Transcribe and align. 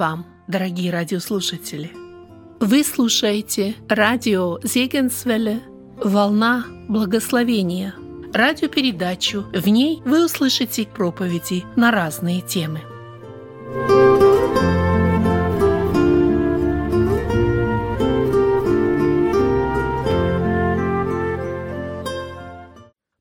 Вам, 0.00 0.24
дорогие 0.48 0.90
радиослушатели! 0.90 1.92
Вы 2.58 2.84
слушаете 2.84 3.74
радио 3.86 4.58
Зегенсвелле 4.62 5.60
«Волна 6.02 6.64
благословения» 6.88 7.94
радиопередачу. 8.32 9.42
В 9.52 9.68
ней 9.68 10.00
вы 10.06 10.24
услышите 10.24 10.86
проповеди 10.86 11.64
на 11.76 11.90
разные 11.90 12.40
темы. 12.40 12.80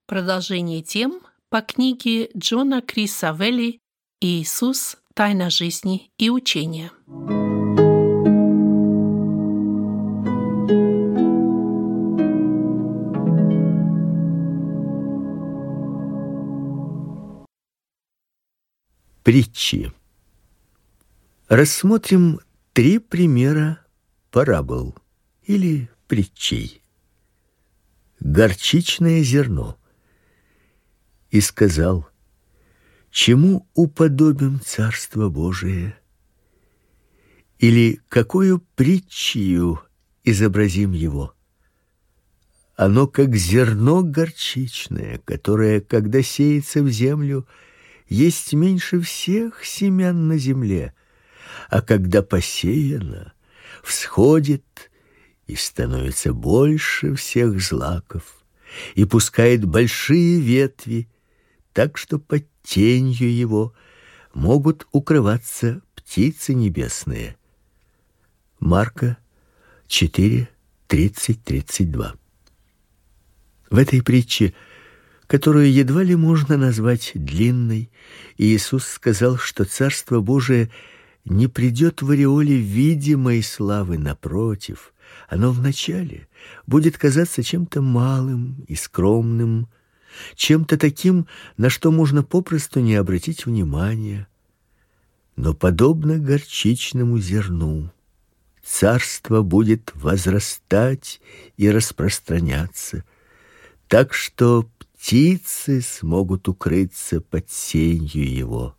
Продолжение 0.07 0.81
тем 0.81 1.19
по 1.49 1.59
книге 1.59 2.29
Джона 2.37 2.81
Криса 2.81 3.35
Велли 3.37 3.81
«Иисус. 4.21 4.98
Тайна 5.19 5.49
жизни 5.49 6.13
и 6.17 6.29
учения». 6.29 6.91
Притчи. 19.23 19.91
Рассмотрим 21.49 22.39
три 22.71 22.99
примера 22.99 23.85
парабол 24.31 24.95
или 25.43 25.89
притчей. 26.07 26.81
Горчичное 28.21 29.21
зерно. 29.23 29.77
И 31.29 31.41
сказал, 31.41 32.08
чему 33.11 33.67
уподобим 33.73 34.59
Царство 34.63 35.29
Божие? 35.29 35.97
Или 37.57 37.99
какую 38.07 38.59
притчью 38.75 39.81
изобразим 40.23 40.93
его? 40.93 41.33
Оно 42.75 43.07
как 43.07 43.35
зерно 43.35 44.03
горчичное, 44.03 45.19
которое, 45.25 45.81
когда 45.81 46.21
сеется 46.21 46.81
в 46.81 46.89
землю, 46.89 47.45
есть 48.07 48.53
меньше 48.53 49.01
всех 49.01 49.65
семян 49.65 50.29
на 50.29 50.37
земле, 50.37 50.93
а 51.69 51.81
когда 51.81 52.23
посеяно, 52.23 53.33
всходит 53.83 54.63
и 55.45 55.55
становится 55.55 56.33
больше 56.33 57.15
всех 57.15 57.59
злаков, 57.59 58.43
и 58.95 59.03
пускает 59.05 59.65
большие 59.65 60.39
ветви, 60.39 61.09
так 61.73 61.97
что 61.97 62.17
под 62.17 62.48
тенью 62.69 63.33
его 63.33 63.73
могут 64.33 64.87
укрываться 64.91 65.81
птицы 65.95 66.53
небесные. 66.53 67.35
Марка 68.59 69.17
4, 69.87 70.47
30-32 70.87 72.17
В 73.71 73.77
этой 73.77 74.03
притче– 74.03 74.53
которую 75.29 75.71
едва 75.71 76.01
ли 76.01 76.15
можно 76.15 76.57
назвать 76.57 77.11
длинной, 77.13 77.91
Иисус 78.39 78.85
сказал, 78.85 79.37
что 79.37 79.63
Царство 79.63 80.21
Божие 80.21 80.71
не 81.23 81.45
придет 81.47 82.01
в 82.01 82.09
ореоле 82.09 82.57
видимой 82.57 83.43
славы, 83.43 83.99
напротив, 83.99 84.91
оно 85.27 85.51
вначале 85.51 86.27
будет 86.65 86.97
казаться 86.97 87.43
чем-то 87.43 87.83
малым 87.83 88.65
и 88.67 88.73
скромным, 88.73 89.67
чем-то 90.35 90.77
таким, 90.77 91.27
на 91.57 91.69
что 91.69 91.91
можно 91.91 92.23
попросту 92.23 92.79
не 92.79 92.95
обратить 92.95 93.45
внимания. 93.45 94.27
Но 95.35 95.53
подобно 95.53 96.17
горчичному 96.17 97.19
зерну, 97.19 97.91
царство 98.63 99.41
будет 99.41 99.91
возрастать 99.95 101.21
и 101.57 101.69
распространяться, 101.69 103.03
так 103.87 104.13
что 104.13 104.69
птицы 104.79 105.81
смогут 105.81 106.47
укрыться 106.47 107.21
под 107.21 107.49
сенью 107.49 108.29
его. 108.29 108.75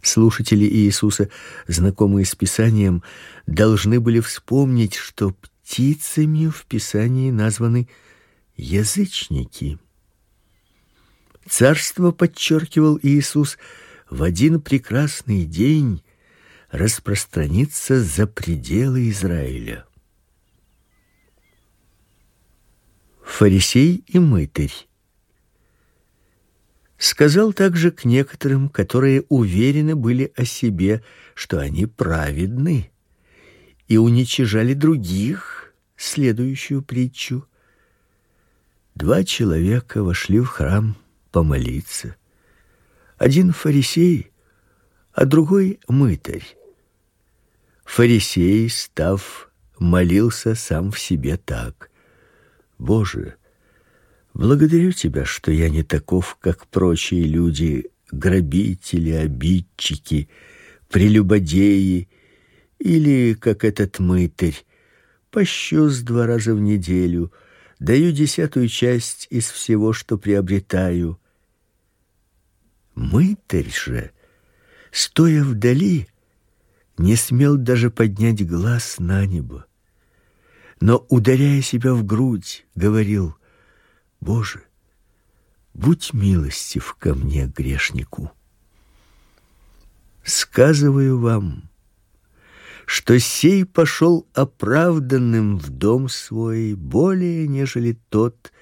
Слушатели 0.00 0.64
Иисуса, 0.64 1.30
знакомые 1.66 2.24
с 2.24 2.34
Писанием, 2.34 3.02
должны 3.46 4.00
были 4.00 4.20
вспомнить, 4.20 4.94
что 4.94 5.32
птицами 5.32 6.46
в 6.46 6.64
Писании 6.66 7.32
названы 7.32 7.88
язычники. 8.56 9.78
Царство, 11.48 12.10
подчеркивал 12.12 12.98
Иисус, 13.02 13.58
в 14.10 14.22
один 14.22 14.60
прекрасный 14.60 15.44
день 15.44 16.02
распространится 16.70 18.02
за 18.02 18.26
пределы 18.26 19.10
Израиля. 19.10 19.86
фарисей 23.26 24.02
и 24.06 24.18
мытарь. 24.18 24.72
Сказал 26.96 27.52
также 27.52 27.90
к 27.90 28.06
некоторым, 28.06 28.70
которые 28.70 29.24
уверены 29.28 29.94
были 29.94 30.32
о 30.36 30.46
себе, 30.46 31.04
что 31.34 31.58
они 31.58 31.84
праведны, 31.84 32.90
и 33.88 33.98
уничижали 33.98 34.72
других, 34.72 35.74
следующую 35.96 36.80
притчу. 36.80 37.46
Два 38.96 39.24
человека 39.24 40.02
вошли 40.02 40.40
в 40.40 40.46
храм 40.46 40.96
помолиться. 41.30 42.16
Один 43.18 43.52
фарисей, 43.52 44.30
а 45.12 45.26
другой 45.26 45.80
мытарь. 45.86 46.56
Фарисей, 47.84 48.70
став, 48.70 49.50
молился 49.78 50.54
сам 50.54 50.92
в 50.92 50.98
себе 50.98 51.36
так: 51.36 51.90
Боже, 52.78 53.34
благодарю 54.32 54.92
тебя, 54.92 55.26
что 55.26 55.52
я 55.52 55.68
не 55.68 55.82
таков, 55.82 56.38
как 56.40 56.66
прочие 56.66 57.24
люди, 57.24 57.90
грабители, 58.10 59.10
обидчики, 59.10 60.30
прелюбодеи 60.88 62.08
или 62.78 63.34
как 63.34 63.62
этот 63.62 63.98
мытарь. 63.98 64.64
Пощу 65.30 65.90
с 65.90 66.00
два 66.00 66.26
раза 66.26 66.54
в 66.54 66.60
неделю, 66.60 67.30
даю 67.78 68.12
десятую 68.12 68.68
часть 68.68 69.26
из 69.30 69.50
всего, 69.50 69.92
что 69.92 70.18
приобретаю. 70.18 71.20
Мытарь 72.94 73.70
же, 73.70 74.10
стоя 74.90 75.44
вдали, 75.44 76.08
не 76.98 77.16
смел 77.16 77.56
даже 77.56 77.90
поднять 77.90 78.46
глаз 78.46 78.96
на 78.98 79.26
небо 79.26 79.66
но, 80.80 81.06
ударяя 81.08 81.62
себя 81.62 81.94
в 81.94 82.04
грудь, 82.04 82.66
говорил, 82.74 83.36
«Боже, 84.20 84.62
будь 85.74 86.12
милостив 86.12 86.94
ко 86.94 87.14
мне, 87.14 87.46
грешнику». 87.46 88.30
Сказываю 90.22 91.18
вам, 91.18 91.70
что 92.86 93.18
сей 93.18 93.64
пошел 93.64 94.26
оправданным 94.32 95.58
в 95.58 95.70
дом 95.70 96.08
свой 96.08 96.74
более, 96.74 97.48
нежели 97.48 97.98
тот, 98.08 98.52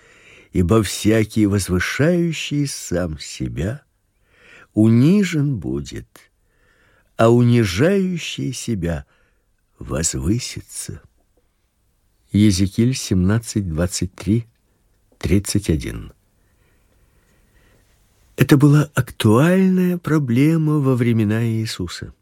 ибо 0.52 0.82
всякий 0.82 1.46
возвышающий 1.46 2.66
сам 2.66 3.18
себя 3.18 3.82
унижен 4.72 5.58
будет, 5.58 6.08
а 7.16 7.30
унижающий 7.30 8.52
себя 8.52 9.04
возвысится. 9.78 11.02
Езекииль 12.32 12.94
17, 12.94 13.68
23, 13.68 14.46
31. 15.18 16.12
Это 18.36 18.56
была 18.56 18.90
актуальная 18.94 19.98
проблема 19.98 20.78
во 20.80 20.96
времена 20.96 21.44
Иисуса. 21.44 22.14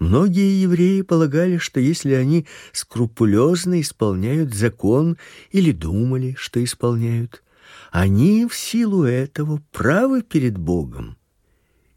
Многие 0.00 0.62
евреи 0.62 1.02
полагали, 1.02 1.58
что 1.58 1.78
если 1.78 2.14
они 2.14 2.46
скрупулезно 2.72 3.82
исполняют 3.82 4.54
закон 4.54 5.18
или 5.50 5.72
думали, 5.72 6.34
что 6.38 6.64
исполняют, 6.64 7.44
они 7.92 8.46
в 8.46 8.56
силу 8.56 9.04
этого 9.04 9.62
правы 9.72 10.22
перед 10.22 10.56
Богом. 10.56 11.18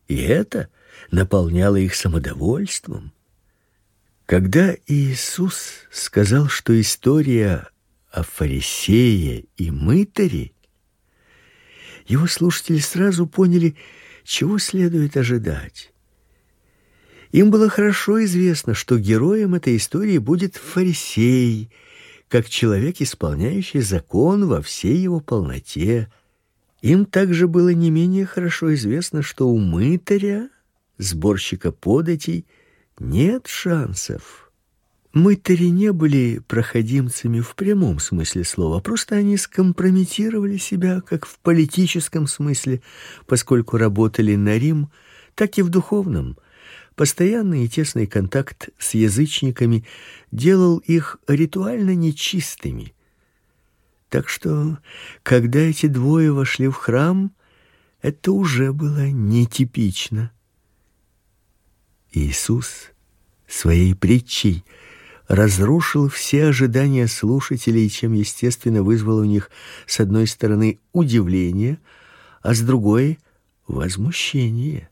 И 0.10 0.18
это 0.18 0.68
наполняло 1.12 1.78
их 1.78 1.96
самодовольством. 1.96 3.14
Когда 4.26 4.76
Иисус 4.86 5.72
сказал, 5.90 6.50
что 6.50 6.80
история 6.80 7.70
о 8.12 8.24
фарисее 8.24 9.46
и 9.56 9.72
мытаре, 9.72 10.52
его 12.06 12.28
слушатели 12.28 12.80
сразу 12.80 13.28
поняли, 13.28 13.78
чего 14.26 14.58
следует 14.58 15.16
ожидать. 15.16 15.93
Им 17.34 17.50
было 17.50 17.68
хорошо 17.68 18.24
известно, 18.26 18.76
что 18.76 19.00
героем 19.00 19.56
этой 19.56 19.76
истории 19.78 20.20
будет 20.20 20.56
фарисей, 20.56 21.72
как 22.28 22.48
человек, 22.48 23.02
исполняющий 23.02 23.82
закон 23.82 24.46
во 24.48 24.62
всей 24.62 24.98
его 24.98 25.20
полноте. 25.20 26.12
Им 26.84 27.08
также 27.08 27.48
было 27.48 27.70
не 27.70 27.90
менее 27.90 28.28
хорошо 28.28 28.76
известно, 28.76 29.24
что 29.24 29.50
у 29.50 29.58
мытаря 29.58 30.50
сборщика 31.00 31.72
податей, 31.72 32.46
нет 33.00 33.48
шансов. 33.48 34.52
Мытари 35.12 35.70
не 35.70 35.92
были 35.92 36.40
проходимцами 36.48 37.40
в 37.40 37.56
прямом 37.56 37.98
смысле 37.98 38.44
слова, 38.44 38.80
просто 38.80 39.16
они 39.16 39.38
скомпрометировали 39.38 40.58
себя 40.58 41.02
как 41.02 41.26
в 41.26 41.40
политическом 41.40 42.28
смысле, 42.28 42.84
поскольку 43.26 43.78
работали 43.78 44.36
на 44.36 44.56
Рим, 44.56 44.92
так 45.34 45.58
и 45.58 45.64
в 45.64 45.70
духовном. 45.70 46.38
Постоянный 46.96 47.66
и 47.66 47.68
тесный 47.68 48.06
контакт 48.06 48.70
с 48.78 48.94
язычниками 48.94 49.84
делал 50.32 50.78
их 50.78 51.18
ритуально 51.28 51.96
нечистыми. 51.96 52.94
Так 54.10 54.30
что, 54.30 54.78
когда 55.24 55.60
эти 55.60 55.88
двое 55.88 56.32
вошли 56.32 56.68
в 56.68 56.76
храм, 56.76 57.32
это 58.02 58.32
уже 58.32 58.74
было 58.74 59.10
нетипично. 59.10 60.32
Иисус 62.12 62.92
своей 63.48 63.96
притчей 63.96 64.64
разрушил 65.28 66.10
все 66.10 66.46
ожидания 66.46 67.08
слушателей, 67.08 67.90
чем 67.90 68.14
естественно 68.14 68.84
вызвал 68.84 69.18
у 69.18 69.24
них 69.24 69.50
с 69.88 70.00
одной 70.00 70.28
стороны 70.28 70.80
удивление, 70.92 71.80
а 72.44 72.54
с 72.54 72.62
другой 72.62 73.18
возмущение, 73.66 74.90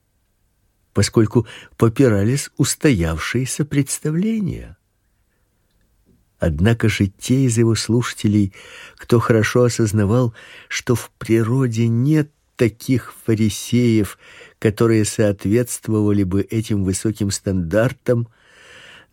поскольку 0.94 1.48
попирались 1.78 2.50
устоявшиеся 2.58 3.66
представления. 3.66 4.78
Однако 6.40 6.90
же 6.90 7.08
те 7.08 7.46
из 7.46 7.58
его 7.58 7.76
слушателей, 7.76 8.54
кто 8.96 9.20
хорошо 9.20 9.66
осознавал, 9.66 10.34
что 10.68 10.96
в 10.96 11.12
природе 11.20 11.88
нет 11.88 12.32
таких 12.56 13.14
фарисеев, 13.26 14.18
которые 14.60 15.06
соответствовали 15.06 16.24
бы 16.24 16.42
этим 16.42 16.84
высоким 16.84 17.30
стандартам, 17.32 18.28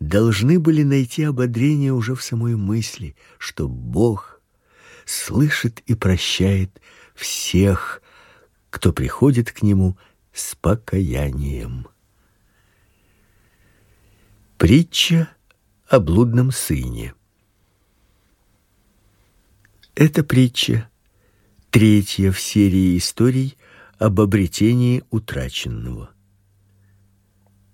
должны 0.01 0.59
были 0.59 0.83
найти 0.83 1.25
ободрение 1.25 1.93
уже 1.93 2.15
в 2.15 2.23
самой 2.23 2.57
мысли, 2.57 3.15
что 3.39 3.69
Бог 3.69 4.41
слышит 5.05 5.81
и 5.87 5.95
прощает 5.95 6.81
всех, 7.15 8.03
кто 8.71 8.93
приходит 8.93 9.53
к 9.53 9.63
нему 9.63 9.99
с 10.39 10.55
покаянием. 10.55 11.89
Притча 14.57 15.29
о 15.89 15.99
блудном 15.99 16.53
сыне. 16.53 17.15
Эта 19.97 20.23
притча 20.23 20.89
третья 21.71 22.31
в 22.31 22.41
серии 22.41 22.97
историй 22.97 23.59
об 23.99 24.21
обретении 24.21 25.03
утраченного. 25.11 26.11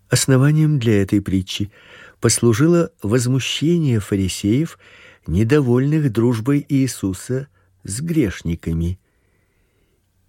Основанием 0.09 0.79
для 0.79 1.03
этой 1.03 1.21
притчи 1.21 1.71
послужило 2.19 2.91
возмущение 3.03 4.01
фарисеев, 4.01 4.79
недовольных 5.27 6.11
дружбой 6.11 6.65
Иисуса 6.67 7.49
с 7.83 8.01
грешниками. 8.01 8.99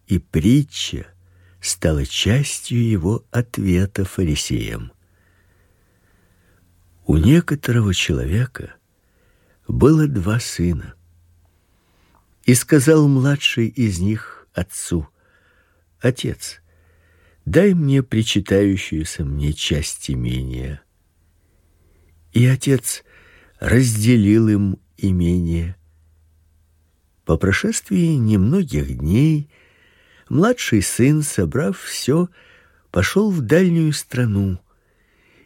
И 0.08 0.20
притча 0.20 1.15
стала 1.66 2.06
частью 2.06 2.88
его 2.88 3.26
ответа 3.32 4.06
фарисеям. 4.06 4.92
У 7.06 7.18
некоторого 7.18 7.94
человека 7.94 8.76
было 9.68 10.08
два 10.08 10.40
сына. 10.40 10.96
И 12.46 12.54
сказал 12.54 13.08
младший 13.08 13.68
из 13.68 14.00
них 14.00 14.48
отцу: 14.54 15.08
Отец, 16.00 16.62
дай 17.46 17.74
мне 17.74 18.04
причитающуюся 18.04 19.26
мне 19.26 19.52
часть 19.52 20.12
имения. 20.12 20.82
И 22.32 22.46
отец 22.46 23.04
разделил 23.60 24.48
им 24.50 24.78
имение. 24.98 25.76
По 27.24 27.38
прошествии 27.38 28.14
немногих 28.14 28.96
дней 29.00 29.50
младший 30.30 30.82
сын, 30.82 31.22
собрав 31.22 31.80
все, 31.80 32.30
пошел 32.92 33.32
в 33.32 33.42
дальнюю 33.42 33.94
страну 33.94 34.60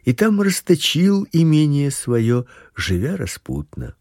и 0.04 0.12
там 0.12 0.40
расточил 0.40 1.26
имение 1.32 1.90
свое, 1.90 2.46
живя 2.74 3.16
распутно. 3.16 3.94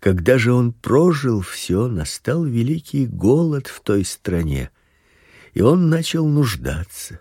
Когда 0.00 0.38
же 0.38 0.52
он 0.52 0.72
прожил 0.72 1.40
все, 1.40 1.88
настал 1.88 2.44
великий 2.44 3.06
голод 3.06 3.66
в 3.66 3.80
той 3.80 4.04
стране, 4.04 4.70
и 5.54 5.62
он 5.62 5.88
начал 5.88 6.26
нуждаться. 6.26 7.20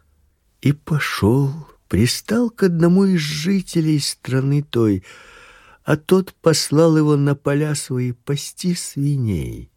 И 0.62 0.74
пошел, 0.74 1.51
пристал 1.88 2.50
к 2.50 2.63
одному 2.63 3.06
из 3.06 3.22
жителей 3.22 4.00
страны 4.00 4.63
той, 4.63 5.04
а 5.83 5.98
тот 5.98 6.33
послал 6.42 6.98
его 6.98 7.16
на 7.16 7.36
поля 7.36 7.75
свои 7.75 8.12
пасти 8.12 8.74
свиней. 8.74 9.72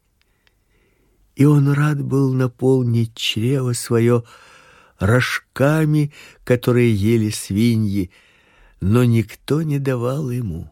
И 1.38 1.44
он 1.44 1.70
рад 1.70 2.02
был 2.02 2.32
наполнить 2.34 3.14
чрево 3.14 3.72
свое 3.72 4.24
рожками, 4.98 6.12
которые 6.42 6.92
ели 6.92 7.30
свиньи, 7.30 8.10
но 8.80 9.04
никто 9.04 9.62
не 9.62 9.78
давал 9.78 10.30
ему. 10.30 10.68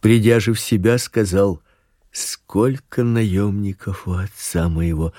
Придя 0.00 0.40
же 0.40 0.54
в 0.54 0.60
себя, 0.60 0.98
сказал, 0.98 1.62
«Сколько 2.10 3.04
наемников 3.04 4.08
у 4.08 4.14
отца 4.14 4.68
моего 4.68 5.12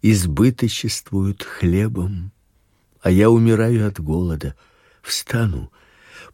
избыточествуют 0.00 1.42
хлебом, 1.42 2.32
а 3.02 3.10
я 3.10 3.28
умираю 3.28 3.86
от 3.86 4.00
голода. 4.00 4.56
Встану, 5.02 5.70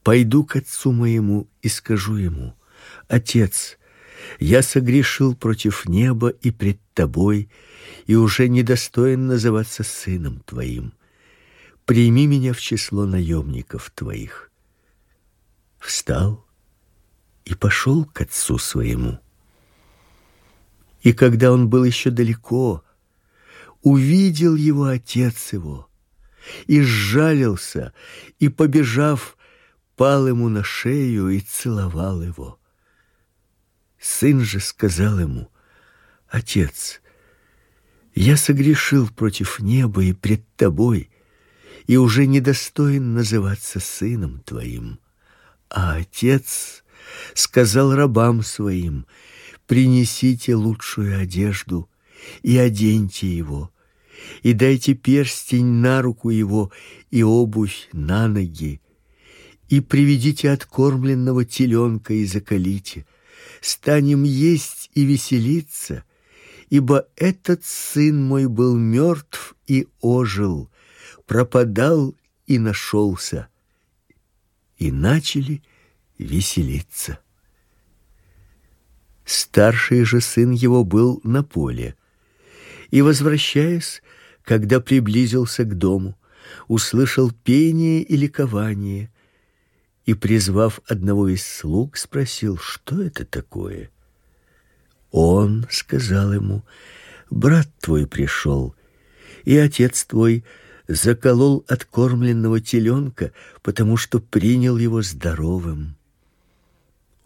пойду 0.05 0.45
к 0.45 0.55
отцу 0.55 0.93
моему 0.93 1.51
и 1.61 1.69
скажу 1.69 2.15
ему, 2.15 2.55
«Отец, 3.09 3.78
я 4.39 4.63
согрешил 4.63 5.35
против 5.35 5.87
неба 5.87 6.29
и 6.29 6.51
пред 6.51 6.81
тобой, 6.95 7.51
и 8.07 8.15
уже 8.15 8.49
недостоин 8.49 9.27
называться 9.27 9.83
сыном 9.83 10.41
твоим. 10.41 10.93
Прими 11.85 12.27
меня 12.27 12.53
в 12.53 12.61
число 12.61 13.07
наемников 13.07 13.91
твоих». 13.95 14.51
Встал 15.79 16.45
и 17.45 17.55
пошел 17.55 18.05
к 18.05 18.21
отцу 18.21 18.59
своему. 18.59 19.19
И 21.03 21.13
когда 21.13 21.53
он 21.53 21.69
был 21.69 21.85
еще 21.85 22.11
далеко, 22.11 22.85
увидел 23.83 24.55
его 24.57 24.85
отец 24.85 25.53
его 25.53 25.89
и 26.67 26.83
сжалился, 26.83 27.93
и, 28.39 28.49
побежав, 28.49 29.37
пал 29.97 30.29
ему 30.29 30.49
на 30.49 30.65
шею 30.65 31.29
и 31.29 31.41
целовал 31.41 32.23
его. 32.23 32.58
Сын 33.99 34.41
же 34.41 34.61
сказал 34.61 35.19
ему, 35.19 35.51
«Отец, 36.29 37.01
я 38.15 38.37
согрешил 38.37 39.09
против 39.09 39.61
неба 39.61 40.05
и 40.05 40.13
пред 40.13 40.45
тобой, 40.57 41.11
и 41.87 41.97
уже 41.97 42.27
недостоин 42.27 43.15
называться 43.15 43.81
сыном 43.81 44.41
твоим». 44.41 45.01
А 45.71 45.97
отец 45.97 46.83
сказал 47.35 47.95
рабам 47.95 48.43
своим, 48.43 49.07
принесите 49.67 50.55
лучшую 50.55 51.21
одежду 51.21 51.91
и 52.43 52.57
оденьте 52.57 53.29
его, 53.29 53.71
и 54.43 54.53
дайте 54.55 54.95
перстень 54.95 55.67
на 55.67 56.03
руку 56.03 56.31
его 56.31 56.73
и 57.11 57.23
обувь 57.23 57.89
на 57.93 58.29
ноги, 58.29 58.81
и 59.69 59.81
приведите 59.81 60.51
откормленного 60.51 61.45
теленка 61.45 62.15
и 62.15 62.25
заколите. 62.25 63.05
Станем 63.61 64.23
есть 64.23 64.91
и 64.95 65.05
веселиться, 65.05 66.05
ибо 66.71 67.09
этот 67.17 67.65
сын 67.65 68.23
мой 68.23 68.47
был 68.47 68.77
мертв 68.77 69.57
и 69.67 69.89
ожил, 70.01 70.71
пропадал 71.27 72.15
и 72.47 72.59
нашелся. 72.59 73.49
И 74.77 74.93
начали 74.93 75.63
веселиться. 76.19 77.19
Старший 79.25 80.05
же 80.05 80.21
сын 80.21 80.53
его 80.53 80.85
был 80.85 81.21
на 81.25 81.43
поле. 81.43 81.97
И, 82.91 83.03
возвращаясь, 83.03 84.03
когда 84.43 84.81
приблизился 84.81 85.65
к 85.65 85.77
дому, 85.77 86.17
услышал 86.69 87.31
пение 87.31 88.03
и 88.03 88.17
ликование, 88.17 89.13
и, 90.09 90.15
призвав 90.15 90.81
одного 90.89 91.29
из 91.29 91.47
слуг, 91.47 91.99
спросил, 91.99 92.57
что 92.57 93.03
это 93.03 93.27
такое. 93.27 93.91
Он 95.11 95.67
сказал 95.69 96.33
ему, 96.33 96.65
«Брат 97.29 97.69
твой 97.79 98.07
пришел, 98.07 98.75
и 99.45 99.55
отец 99.59 100.07
твой 100.07 100.47
заколол 100.87 101.63
откормленного 101.69 102.59
теленка, 102.63 103.33
потому 103.61 103.99
что 103.99 104.19
принял 104.19 104.79
его 104.79 105.03
здоровым». 105.03 105.95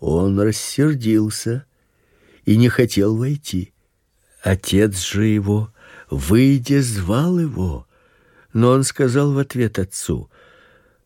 Он 0.00 0.40
рассердился 0.40 1.64
и 2.44 2.56
не 2.56 2.68
хотел 2.68 3.16
войти. 3.16 3.72
Отец 4.42 4.98
же 4.98 5.26
его, 5.26 5.72
выйдя, 6.10 6.82
звал 6.82 7.38
его, 7.38 7.86
Но 8.52 8.70
он 8.70 8.82
сказал 8.82 9.32
в 9.34 9.38
ответ 9.38 9.78
отцу: 9.78 10.31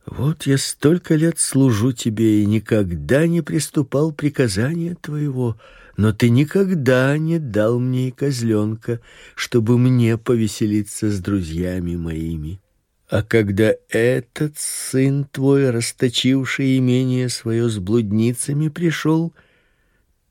вот 0.07 0.47
я 0.47 0.57
столько 0.57 1.17
лет 1.17 1.41
служу 1.41 1.93
тебе 1.93 2.43
и 2.43 2.47
никогда 2.47 3.27
не 3.27 3.43
приступал 3.43 4.13
приказания 4.13 4.95
твоего, 4.95 5.59
но 5.97 6.13
ты 6.13 6.31
никогда 6.31 7.19
не 7.19 7.39
дал 7.39 7.81
мне 7.81 8.09
и 8.09 8.13
козленка, 8.13 9.01
чтобы 9.35 9.79
мне 9.79 10.17
повеселиться 10.17 11.11
с 11.11 11.19
друзьями 11.19 11.97
моими. 11.97 12.61
А 13.09 13.23
когда 13.23 13.73
этот 13.89 14.59
сын 14.59 15.25
твой, 15.25 15.71
расточивший 15.71 16.79
имение 16.79 17.29
свое 17.29 17.69
с 17.69 17.79
блудницами, 17.79 18.69
пришел, 18.69 19.33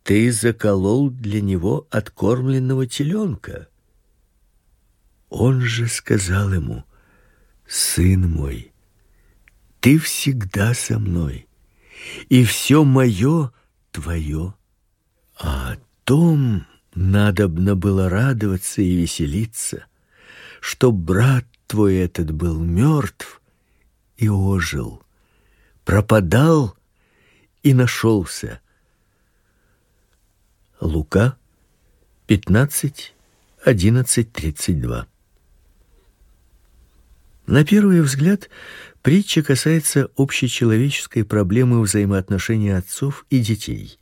ты 0.03 0.31
заколол 0.31 1.09
для 1.09 1.41
него 1.41 1.87
откормленного 1.89 2.85
теленка. 2.85 3.67
Он 5.29 5.61
же 5.61 5.87
сказал 5.87 6.53
ему: 6.53 6.83
"Сын 7.65 8.29
мой, 8.29 8.71
ты 9.85 9.99
всегда 9.99 10.73
со 10.73 10.97
мной, 10.97 11.47
и 12.29 12.43
все 12.43 12.83
мое 12.83 13.51
твое. 13.91 14.55
А 15.37 15.73
о 15.73 15.77
том 16.05 16.65
надобно 16.95 17.75
было 17.75 18.09
радоваться 18.09 18.81
и 18.81 18.95
веселиться, 18.95 19.85
что 20.59 20.91
брат 20.91 21.45
твой 21.67 21.97
этот 21.97 22.31
был 22.31 22.59
мертв 22.59 23.43
и 24.17 24.27
ожил, 24.27 25.03
пропадал 25.83 26.75
и 27.61 27.75
нашелся. 27.75 28.61
Лука 30.81 31.37
15, 32.25 33.13
11, 33.63 34.33
32 34.33 35.07
На 37.45 37.63
первый 37.63 38.01
взгляд 38.01 38.49
Притча 39.05 39.43
касается 39.43 40.09
общечеловеческой 40.17 41.25
проблемы 41.25 41.79
взаимоотношений 41.79 42.71
отцов 42.71 43.27
и 43.29 43.39
детей. 43.39 43.99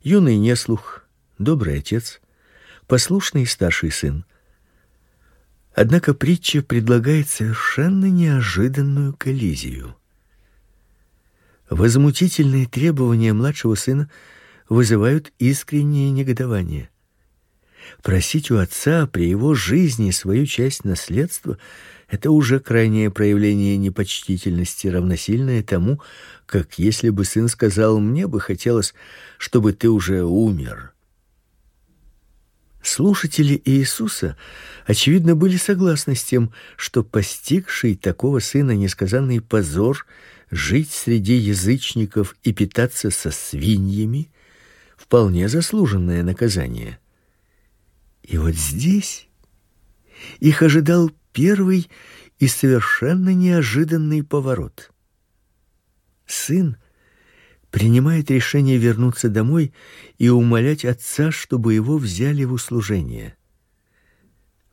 Юный 0.00 0.36
неслух, 0.36 1.02
добрый 1.38 1.80
отец, 1.80 2.20
послушный 2.86 3.46
старший 3.46 3.90
сын. 3.90 4.24
Однако 5.74 6.14
притча 6.14 6.62
предлагает 6.62 7.28
совершенно 7.28 8.04
неожиданную 8.04 9.12
коллизию. 9.12 9.96
Возмутительные 11.68 12.68
требования 12.68 13.32
младшего 13.32 13.74
сына 13.74 14.08
вызывают 14.68 15.32
искреннее 15.40 16.12
негодование. 16.12 16.90
Просить 18.04 18.52
у 18.52 18.58
отца 18.58 19.08
при 19.08 19.28
его 19.28 19.54
жизни 19.54 20.12
свою 20.12 20.46
часть 20.46 20.84
наследства– 20.84 21.58
это 22.08 22.30
уже 22.30 22.60
крайнее 22.60 23.10
проявление 23.10 23.76
непочтительности, 23.76 24.86
равносильное 24.86 25.62
тому, 25.62 26.00
как 26.46 26.78
если 26.78 27.10
бы 27.10 27.24
сын 27.24 27.48
сказал: 27.48 27.98
"Мне 27.98 28.26
бы 28.26 28.40
хотелось, 28.40 28.94
чтобы 29.38 29.72
ты 29.72 29.88
уже 29.88 30.22
умер". 30.24 30.92
Слушатели 32.82 33.60
Иисуса 33.64 34.36
очевидно 34.86 35.34
были 35.34 35.56
согласны 35.56 36.14
с 36.14 36.22
тем, 36.22 36.52
что 36.76 37.02
постигший 37.02 37.96
такого 37.96 38.38
сына 38.38 38.76
несказанный 38.76 39.40
позор 39.40 40.06
жить 40.52 40.92
среди 40.92 41.34
язычников 41.34 42.36
и 42.44 42.52
питаться 42.52 43.10
со 43.10 43.32
свиньями 43.32 44.30
вполне 44.96 45.48
заслуженное 45.48 46.22
наказание. 46.22 47.00
И 48.22 48.38
вот 48.38 48.54
здесь 48.54 49.26
их 50.38 50.62
ожидал 50.62 51.10
первый 51.36 51.90
и 52.38 52.48
совершенно 52.48 53.34
неожиданный 53.34 54.24
поворот. 54.24 54.90
Сын 56.24 56.78
принимает 57.70 58.30
решение 58.30 58.78
вернуться 58.78 59.28
домой 59.28 59.74
и 60.16 60.30
умолять 60.30 60.86
отца, 60.86 61.30
чтобы 61.30 61.74
его 61.74 61.98
взяли 61.98 62.44
в 62.44 62.54
услужение. 62.54 63.36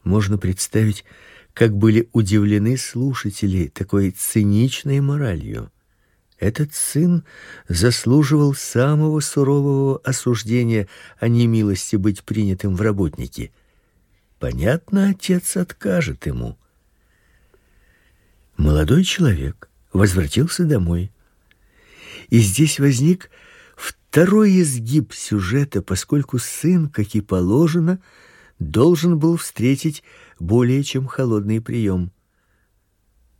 Можно 0.05 0.37
представить, 0.37 1.03
как 1.53 1.75
были 1.75 2.07
удивлены 2.13 2.77
слушатели 2.77 3.67
такой 3.67 4.11
циничной 4.11 5.01
моралью. 5.01 5.69
Этот 6.39 6.73
сын 6.73 7.25
заслуживал 7.67 8.53
самого 8.53 9.19
сурового 9.19 9.97
осуждения, 9.97 10.87
а 11.19 11.27
не 11.27 11.45
милости 11.45 11.97
быть 11.97 12.23
принятым 12.23 12.77
в 12.77 12.81
работники– 12.81 13.51
Понятно, 14.43 15.11
отец 15.11 15.55
откажет 15.55 16.25
ему. 16.25 16.57
Молодой 18.57 19.05
человек 19.05 19.69
возвратился 19.93 20.65
домой. 20.65 21.13
И 22.27 22.39
здесь 22.39 22.77
возник 22.77 23.29
второй 23.77 24.59
изгиб 24.59 25.13
сюжета, 25.13 25.81
поскольку 25.81 26.39
сын, 26.39 26.89
как 26.89 27.15
и 27.15 27.21
положено, 27.21 28.01
должен 28.59 29.17
был 29.17 29.37
встретить 29.37 30.03
более 30.41 30.83
чем 30.83 31.07
холодный 31.07 31.61
прием. 31.61 32.11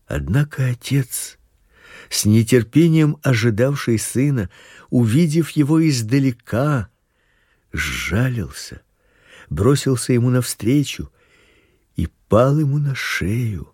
Однако 0.07 0.67
отец, 0.67 1.38
с 2.10 2.24
нетерпением 2.24 3.17
ожидавший 3.24 4.00
сына, 4.00 4.50
увидев 4.89 5.50
его 5.50 5.86
издалека, 5.86 6.88
сжалился 7.74 8.83
бросился 9.53 10.13
ему 10.13 10.29
навстречу 10.29 11.12
и 11.95 12.07
пал 12.27 12.60
ему 12.60 12.79
на 12.79 12.95
шею 12.95 13.74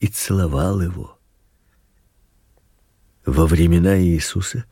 и 0.00 0.08
целовал 0.08 0.80
его. 0.80 1.18
Во 3.24 3.46
времена 3.46 4.00
Иисуса 4.00 4.64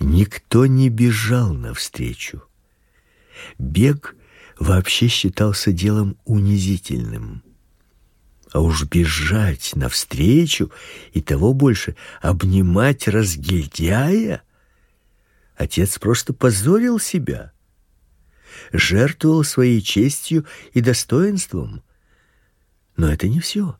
никто 0.00 0.66
не 0.66 0.88
бежал 0.88 1.52
навстречу. 1.54 2.42
Бег 3.58 4.16
вообще 4.58 5.06
считался 5.06 5.72
делом 5.72 6.16
унизительным. 6.24 7.44
А 8.52 8.60
уж 8.60 8.84
бежать 8.84 9.72
навстречу 9.76 10.70
и 11.12 11.22
того 11.22 11.54
больше 11.54 11.96
обнимать 12.20 13.08
разгильдяя 13.08 14.42
Отец 15.56 15.98
просто 15.98 16.34
позорил 16.34 16.98
себя 16.98 17.52
жертвовал 18.72 19.44
своей 19.44 19.80
честью 19.80 20.46
и 20.72 20.80
достоинством. 20.80 21.82
Но 22.96 23.12
это 23.12 23.28
не 23.28 23.40
все. 23.40 23.76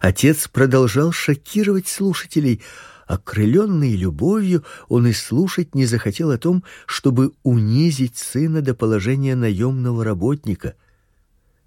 Отец 0.00 0.48
продолжал 0.48 1.12
шокировать 1.12 1.88
слушателей. 1.88 2.62
Окрыленный 3.06 3.94
любовью, 3.94 4.64
он 4.88 5.06
и 5.06 5.12
слушать 5.12 5.76
не 5.76 5.86
захотел 5.86 6.32
о 6.32 6.38
том, 6.38 6.64
чтобы 6.86 7.32
унизить 7.44 8.16
сына 8.16 8.62
до 8.62 8.74
положения 8.74 9.36
наемного 9.36 10.02
работника. 10.02 10.74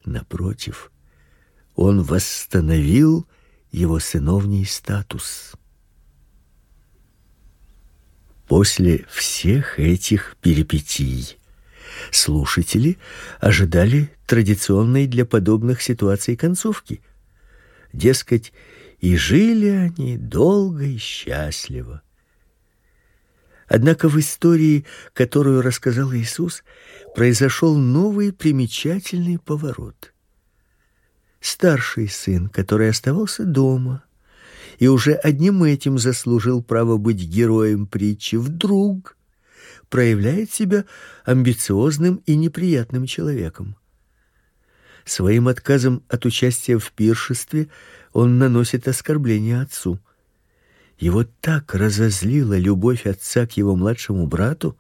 Напротив, 0.03 0.91
он 1.75 2.03
восстановил 2.03 3.25
его 3.72 4.00
сыновний 4.00 4.65
статус. 4.65 5.53
После 8.50 9.06
всех 9.10 9.79
этих 9.79 10.36
перипетий 10.41 11.38
Слушатели 12.12 12.98
ожидали 13.39 14.12
традиционной 14.25 15.08
для 15.08 15.25
подобных 15.25 15.82
ситуаций 15.82 16.36
концовки. 16.36 17.01
Дескать, 17.94 18.53
и 19.00 19.15
жили 19.15 19.68
они 19.68 20.18
долго 20.18 20.84
и 20.84 20.98
счастливо. 20.98 22.01
Однако 23.68 24.10
в 24.10 24.20
истории, 24.20 24.86
которую 25.13 25.62
рассказал 25.62 26.13
Иисус, 26.13 26.63
произошел 27.15 27.77
новый 27.77 28.34
примечательный 28.34 29.38
поворот. 29.38 30.13
Старший 31.39 32.10
сын, 32.10 32.50
который 32.50 32.89
оставался 32.89 33.46
дома 33.46 34.03
и 34.79 34.88
уже 34.88 35.13
одним 35.13 35.63
этим 35.63 35.98
заслужил 35.98 36.63
право 36.63 36.98
быть 36.98 37.22
героем 37.22 37.86
притчи, 37.86 38.36
вдруг 38.38 39.15
проявляет 39.89 40.51
себя 40.51 40.86
амбициозным 41.25 42.22
и 42.25 42.36
неприятным 42.36 43.05
человеком. 43.05 43.75
Своим 45.05 45.48
отказом 45.48 46.03
от 46.08 46.25
участия 46.25 46.77
в 46.77 46.91
пиршестве 46.91 47.69
он 48.13 48.38
наносит 48.38 48.88
оскорбление 48.88 49.62
отцу. 49.62 50.00
Его 51.00 51.25
так 51.41 51.74
разозлила 51.74 52.58
любовь 52.58 53.08
отца 53.08 53.48
к 53.48 53.53
его 53.58 53.75
младшему 53.75 54.27
брату, 54.27 54.77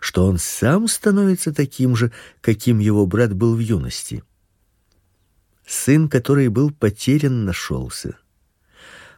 что 0.00 0.26
он 0.26 0.38
сам 0.38 0.88
становится 0.88 1.54
таким 1.54 1.96
же, 1.96 2.12
каким 2.40 2.80
его 2.80 3.06
брат 3.06 3.32
был 3.32 3.54
в 3.54 3.60
юности. 3.60 4.24
Сын, 5.64 6.08
который 6.08 6.48
был 6.48 6.70
потерян, 6.70 7.44
нашелся. 7.44 8.16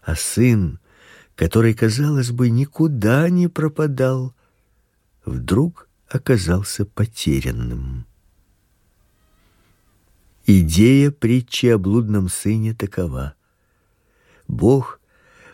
А 0.03 0.15
сын, 0.15 0.79
который, 1.35 1.75
казалось 1.75 2.31
бы, 2.31 2.51
никуда 2.51 3.29
не 3.31 3.49
пропадал, 3.49 4.35
вдруг 5.25 5.89
оказался 6.09 6.85
потерянным. 6.85 8.07
Идея 10.47 11.11
притчи 11.11 11.67
о 11.67 11.79
блудном 11.79 12.29
сыне 12.29 12.75
такова: 12.75 13.35
Бог, 14.47 15.01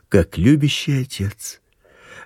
как 0.09 0.37
любящий 0.37 1.03
отец, 1.03 1.61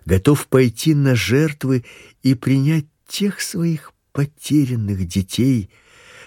готов 0.07 0.47
пойти 0.47 0.95
на 0.95 1.15
жертвы 1.15 1.85
и 2.23 2.35
принять 2.35 2.87
тех 3.07 3.41
своих 3.41 3.93
потерянных 4.13 5.07
детей, 5.07 5.71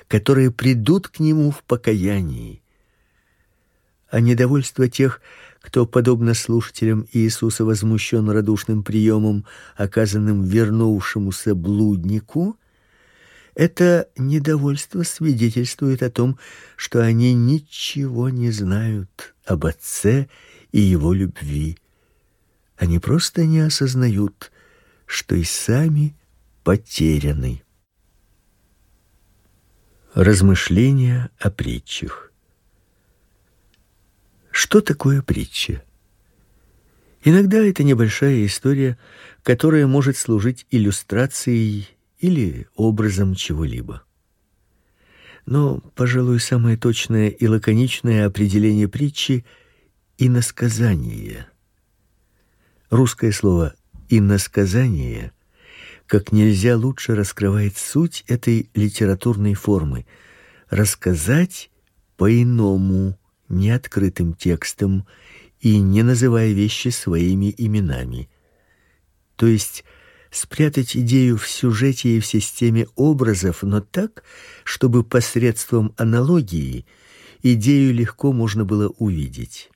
которые 0.07 0.51
придут 0.51 1.07
к 1.07 1.19
нему 1.19 1.51
в 1.51 1.63
покаянии. 1.63 2.61
А 4.09 4.19
недовольство 4.19 4.87
тех, 4.87 5.21
кто, 5.67 5.85
подобно 5.85 6.33
слушателям 6.33 7.05
Иисуса, 7.11 7.65
возмущен 7.65 8.29
радушным 8.29 8.83
приемом, 8.83 9.45
оказанным 9.75 10.45
вернувшемуся 10.45 11.55
блуднику, 11.55 12.57
это 13.53 14.07
недовольство 14.15 15.03
свидетельствует 15.03 16.03
о 16.03 16.09
том, 16.09 16.39
что 16.77 17.03
они 17.03 17.33
ничего 17.33 18.29
не 18.29 18.49
знают 18.49 19.35
об 19.45 19.65
Отце 19.65 20.29
и 20.71 20.79
его 20.79 21.11
любви. 21.11 21.77
Они 22.77 22.99
просто 22.99 23.45
не 23.45 23.59
осознают, 23.59 24.53
что 25.05 25.35
и 25.35 25.43
сами 25.43 26.15
потеряны. 26.63 27.61
Размышления 30.13 31.29
о 31.39 31.51
притчах. 31.51 32.26
Что 34.57 34.81
такое 34.81 35.21
притча? 35.21 35.83
Иногда 37.23 37.59
это 37.59 37.83
небольшая 37.83 38.43
история, 38.43 38.97
которая 39.43 39.85
может 39.85 40.17
служить 40.17 40.65
иллюстрацией 40.71 41.87
или 42.17 42.67
образом 42.73 43.35
чего-либо. 43.35 44.01
Но, 45.45 45.81
пожалуй, 45.93 46.39
самое 46.39 46.75
точное 46.75 47.29
и 47.29 47.45
лаконичное 47.45 48.25
определение 48.25 48.87
притчи 48.87 49.45
иносказание. 50.17 51.45
Русское 52.89 53.31
слово 53.31 53.75
иносказание 54.09 55.33
как 56.07 56.31
нельзя 56.31 56.77
лучше 56.77 57.13
раскрывает 57.13 57.77
суть 57.77 58.23
этой 58.27 58.71
литературной 58.73 59.53
формы 59.53 60.07
рассказать 60.71 61.69
по-иному 62.15 63.19
неоткрытым 63.49 64.33
текстом 64.33 65.07
и 65.59 65.79
не 65.79 66.03
называя 66.03 66.51
вещи 66.53 66.89
своими 66.89 67.53
именами. 67.57 68.29
То 69.35 69.47
есть 69.47 69.83
спрятать 70.29 70.95
идею 70.95 71.37
в 71.37 71.47
сюжете 71.47 72.17
и 72.17 72.19
в 72.19 72.25
системе 72.25 72.87
образов, 72.95 73.63
но 73.63 73.81
так, 73.81 74.23
чтобы 74.63 75.03
посредством 75.03 75.93
аналогии 75.97 76.85
идею 77.43 77.93
легко 77.93 78.31
можно 78.31 78.65
было 78.65 78.89
увидеть. 78.97 79.69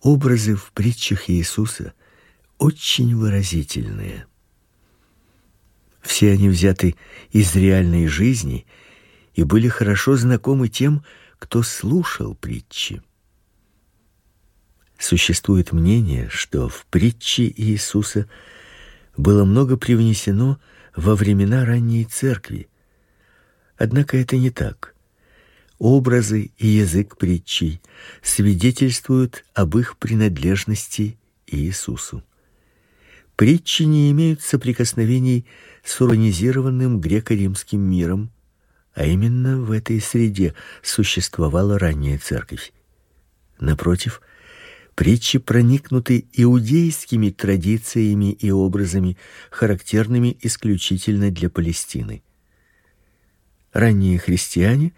Образы 0.00 0.54
в 0.54 0.72
притчах 0.72 1.30
Иисуса 1.30 1.94
очень 2.58 3.16
выразительные. 3.16 4.26
Все 6.02 6.32
они 6.32 6.50
взяты 6.50 6.94
из 7.30 7.54
реальной 7.56 8.06
жизни 8.06 8.66
и 9.34 9.42
были 9.42 9.68
хорошо 9.68 10.16
знакомы 10.16 10.68
тем, 10.68 11.02
кто 11.38 11.62
слушал 11.62 12.34
притчи. 12.34 13.02
Существует 14.98 15.72
мнение, 15.72 16.28
что 16.30 16.68
в 16.68 16.86
притче 16.86 17.52
Иисуса 17.54 18.28
было 19.16 19.44
много 19.44 19.76
привнесено 19.76 20.58
во 20.96 21.14
времена 21.14 21.64
ранней 21.64 22.04
церкви. 22.04 22.68
Однако 23.76 24.16
это 24.16 24.36
не 24.36 24.50
так. 24.50 24.94
Образы 25.78 26.52
и 26.56 26.66
язык 26.66 27.18
притчей 27.18 27.80
свидетельствуют 28.22 29.44
об 29.54 29.76
их 29.76 29.98
принадлежности 29.98 31.18
Иисусу. 31.46 32.22
Притчи 33.36 33.82
не 33.82 34.10
имеют 34.12 34.40
соприкосновений 34.40 35.44
с 35.82 36.00
урбанизированным 36.00 37.00
греко-римским 37.00 37.80
миром, 37.80 38.30
а 38.94 39.04
именно 39.04 39.60
в 39.60 39.72
этой 39.72 40.00
среде 40.00 40.54
существовала 40.82 41.78
ранняя 41.78 42.18
церковь. 42.18 42.72
Напротив, 43.58 44.22
притчи 44.94 45.38
проникнуты 45.38 46.26
иудейскими 46.32 47.30
традициями 47.30 48.32
и 48.32 48.50
образами, 48.50 49.16
характерными 49.50 50.36
исключительно 50.42 51.30
для 51.30 51.50
Палестины. 51.50 52.22
Ранние 53.72 54.18
христиане 54.18 54.92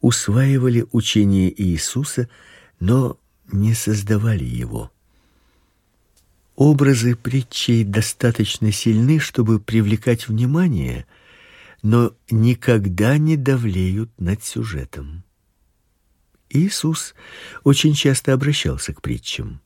усваивали 0.00 0.86
учение 0.92 1.52
Иисуса, 1.60 2.28
но 2.78 3.18
не 3.50 3.74
создавали 3.74 4.44
его. 4.44 4.92
Образы 6.54 7.16
притчей 7.16 7.82
достаточно 7.82 8.70
сильны, 8.70 9.18
чтобы 9.18 9.58
привлекать 9.58 10.28
внимание– 10.28 11.04
но 11.82 12.14
никогда 12.30 13.18
не 13.18 13.36
давлеют 13.36 14.10
над 14.20 14.42
сюжетом. 14.42 15.24
Иисус 16.50 17.14
очень 17.62 17.94
часто 17.94 18.32
обращался 18.32 18.94
к 18.94 19.02
притчам. 19.02 19.60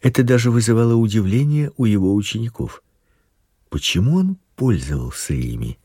Это 0.00 0.24
даже 0.24 0.50
вызывало 0.50 0.94
удивление 0.94 1.72
у 1.76 1.84
его 1.84 2.14
учеников. 2.14 2.82
Почему 3.68 4.16
он 4.16 4.36
пользовался 4.56 5.32
ими? 5.32 5.78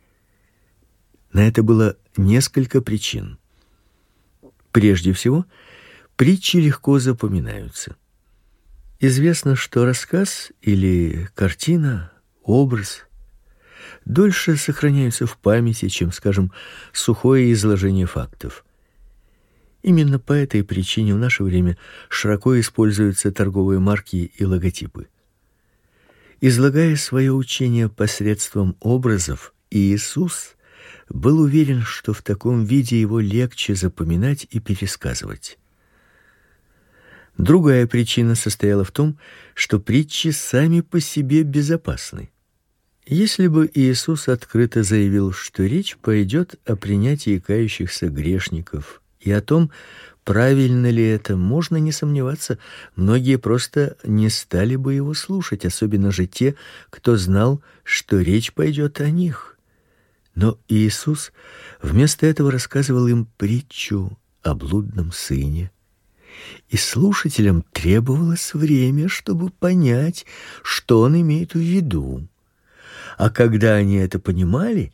На 1.31 1.47
это 1.47 1.61
было 1.61 1.97
несколько 2.17 2.81
причин. 2.81 3.37
Прежде 4.71 5.13
всего, 5.13 5.45
притчи 6.15 6.57
легко 6.57 6.99
запоминаются. 6.99 7.95
Известно, 8.99 9.55
что 9.55 9.85
рассказ 9.85 10.51
или 10.61 11.29
картина, 11.35 12.11
образ 12.41 13.06
дольше 14.07 14.55
сохраняются 14.55 15.27
в 15.27 15.37
памяти, 15.37 15.89
чем, 15.89 16.11
скажем, 16.11 16.51
сухое 16.93 17.51
изложение 17.51 18.05
фактов. 18.05 18.65
Именно 19.83 20.17
по 20.19 20.33
этой 20.33 20.63
причине 20.63 21.13
в 21.13 21.17
наше 21.17 21.43
время 21.43 21.77
широко 22.09 22.59
используются 22.59 23.31
торговые 23.31 23.79
марки 23.79 24.31
и 24.35 24.45
логотипы. 24.45 25.07
Излагая 26.39 26.95
свое 26.95 27.33
учение 27.33 27.89
посредством 27.89 28.77
образов, 28.79 29.53
Иисус 29.71 30.55
был 31.09 31.39
уверен, 31.39 31.81
что 31.81 32.13
в 32.13 32.21
таком 32.21 32.63
виде 32.63 32.99
его 32.99 33.19
легче 33.19 33.75
запоминать 33.75 34.47
и 34.49 34.59
пересказывать. 34.59 35.57
Другая 37.37 37.87
причина 37.87 38.35
состояла 38.35 38.83
в 38.83 38.91
том, 38.91 39.19
что 39.53 39.79
притчи 39.79 40.29
сами 40.29 40.81
по 40.81 40.99
себе 40.99 41.43
безопасны. 41.43 42.29
Если 43.09 43.47
бы 43.47 43.71
Иисус 43.73 44.27
открыто 44.27 44.83
заявил, 44.83 45.31
что 45.31 45.63
речь 45.63 45.95
пойдет 45.95 46.55
о 46.65 46.75
принятии 46.75 47.39
кающихся 47.39 48.09
грешников 48.09 49.01
и 49.21 49.31
о 49.31 49.39
том, 49.39 49.71
правильно 50.25 50.89
ли 50.89 51.05
это, 51.05 51.37
можно 51.37 51.77
не 51.77 51.93
сомневаться, 51.93 52.59
многие 52.97 53.37
просто 53.37 53.95
не 54.03 54.29
стали 54.29 54.75
бы 54.75 54.93
его 54.93 55.13
слушать, 55.13 55.63
особенно 55.63 56.11
же 56.11 56.27
те, 56.27 56.55
кто 56.89 57.15
знал, 57.15 57.61
что 57.85 58.19
речь 58.19 58.51
пойдет 58.51 58.99
о 58.99 59.09
них. 59.09 59.57
Но 60.35 60.59
Иисус 60.67 61.31
вместо 61.81 62.25
этого 62.25 62.51
рассказывал 62.51 63.07
им 63.07 63.25
притчу 63.37 64.19
о 64.43 64.53
блудном 64.53 65.13
сыне. 65.13 65.71
И 66.67 66.75
слушателям 66.75 67.63
требовалось 67.71 68.53
время, 68.53 69.07
чтобы 69.07 69.49
понять, 69.49 70.25
что 70.61 70.99
он 70.99 71.21
имеет 71.21 71.53
в 71.53 71.59
виду. 71.59 72.27
А 73.17 73.31
когда 73.31 73.73
они 73.73 73.95
это 73.95 74.19
понимали, 74.19 74.93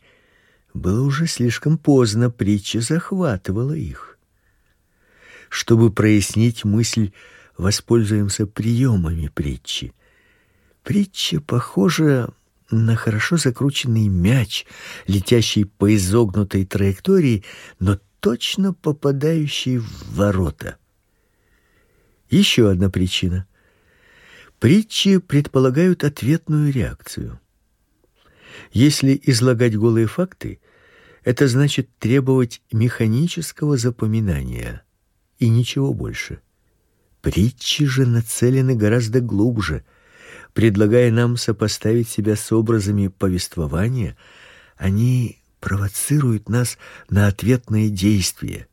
было 0.72 1.02
уже 1.06 1.26
слишком 1.26 1.76
поздно, 1.76 2.30
притча 2.30 2.80
захватывала 2.80 3.74
их. 3.74 4.18
Чтобы 5.50 5.92
прояснить 5.92 6.64
мысль, 6.64 7.12
воспользуемся 7.58 8.46
приемами 8.46 9.28
притчи. 9.28 9.92
Притча 10.82 11.40
похожа 11.40 12.30
на 12.70 12.96
хорошо 12.96 13.36
закрученный 13.36 14.08
мяч, 14.08 14.64
летящий 15.06 15.66
по 15.66 15.94
изогнутой 15.94 16.64
траектории, 16.64 17.44
но 17.78 18.00
точно 18.20 18.72
попадающий 18.72 19.78
в 19.78 20.14
ворота. 20.14 20.78
Еще 22.30 22.70
одна 22.70 22.88
причина. 22.88 23.46
Притчи 24.58 25.18
предполагают 25.18 26.04
ответную 26.04 26.72
реакцию. 26.72 27.38
Если 28.72 29.20
излагать 29.24 29.76
голые 29.76 30.06
факты, 30.06 30.60
это 31.22 31.48
значит 31.48 31.88
требовать 31.98 32.62
механического 32.72 33.76
запоминания 33.76 34.82
и 35.38 35.48
ничего 35.48 35.92
больше. 35.94 36.40
Притчи 37.22 37.86
же 37.86 38.06
нацелены 38.06 38.74
гораздо 38.74 39.20
глубже, 39.20 39.84
предлагая 40.52 41.10
нам 41.10 41.36
сопоставить 41.36 42.08
себя 42.08 42.36
с 42.36 42.52
образами 42.52 43.08
повествования, 43.08 44.16
они 44.76 45.38
провоцирует 45.60 46.48
нас 46.50 46.76
на 47.08 47.26
ответные 47.26 47.88
действия. 47.88 48.68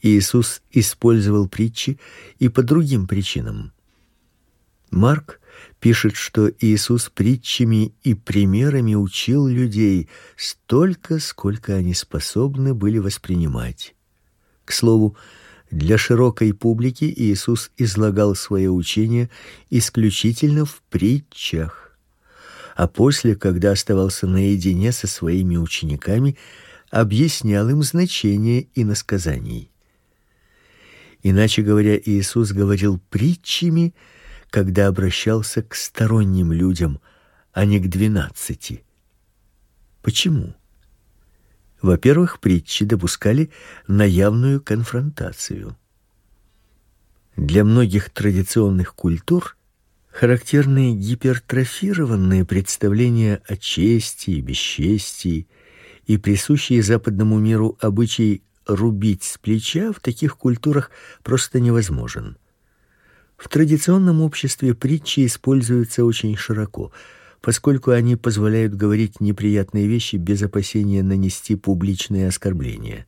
Иисус 0.00 0.62
использовал 0.70 1.46
притчи 1.46 2.00
и 2.38 2.48
по 2.48 2.62
другим 2.62 3.06
причинам. 3.06 3.72
Марк 4.90 5.40
пишет, 5.78 6.16
что 6.16 6.50
Иисус 6.60 7.10
притчами 7.10 7.94
и 8.02 8.14
примерами 8.14 8.94
учил 8.94 9.46
людей 9.46 10.08
столько, 10.36 11.18
сколько 11.18 11.74
они 11.74 11.94
способны 11.94 12.74
были 12.74 12.98
воспринимать. 12.98 13.94
К 14.64 14.72
слову, 14.72 15.16
для 15.70 15.98
широкой 15.98 16.52
публики 16.52 17.04
Иисус 17.04 17.70
излагал 17.76 18.34
свое 18.34 18.70
учение 18.70 19.30
исключительно 19.70 20.64
в 20.64 20.82
притчах. 20.90 21.96
А 22.74 22.88
после, 22.88 23.36
когда 23.36 23.72
оставался 23.72 24.26
наедине 24.26 24.90
со 24.90 25.06
своими 25.06 25.56
учениками, 25.56 26.36
объяснял 26.90 27.68
им 27.68 27.82
значение 27.82 28.66
иносказаний. 28.74 29.70
Иначе 31.22 31.62
говоря, 31.62 31.96
Иисус 31.96 32.50
говорил 32.52 32.98
притчами, 33.10 33.94
когда 34.50 34.88
обращался 34.88 35.62
к 35.62 35.74
сторонним 35.74 36.52
людям, 36.52 37.00
а 37.52 37.64
не 37.64 37.78
к 37.78 37.88
двенадцати. 37.88 38.84
Почему? 40.02 40.54
Во-первых, 41.80 42.40
притчи 42.40 42.84
допускали 42.84 43.50
наявную 43.86 44.60
конфронтацию. 44.60 45.76
Для 47.36 47.64
многих 47.64 48.10
традиционных 48.10 48.94
культур 48.94 49.56
характерны 50.10 50.94
гипертрофированные 50.94 52.44
представления 52.44 53.40
о 53.46 53.56
чести 53.56 54.30
и 54.32 54.40
бесчестии 54.40 55.48
и 56.06 56.18
присущие 56.18 56.82
западному 56.82 57.38
миру 57.38 57.78
обычай 57.80 58.42
рубить 58.66 59.22
с 59.22 59.38
плеча 59.38 59.92
в 59.92 60.00
таких 60.00 60.36
культурах 60.36 60.90
просто 61.22 61.60
невозможен. 61.60 62.36
В 63.40 63.48
традиционном 63.48 64.20
обществе 64.20 64.74
притчи 64.74 65.26
используются 65.26 66.04
очень 66.04 66.36
широко– 66.36 66.92
поскольку 67.40 67.90
они 67.92 68.16
позволяют 68.16 68.74
говорить 68.74 69.20
неприятные 69.20 69.86
вещи 69.86 70.16
без 70.16 70.42
опасения 70.42 71.02
нанести 71.02 71.56
публичные 71.56 72.28
оскорбления. 72.28 73.06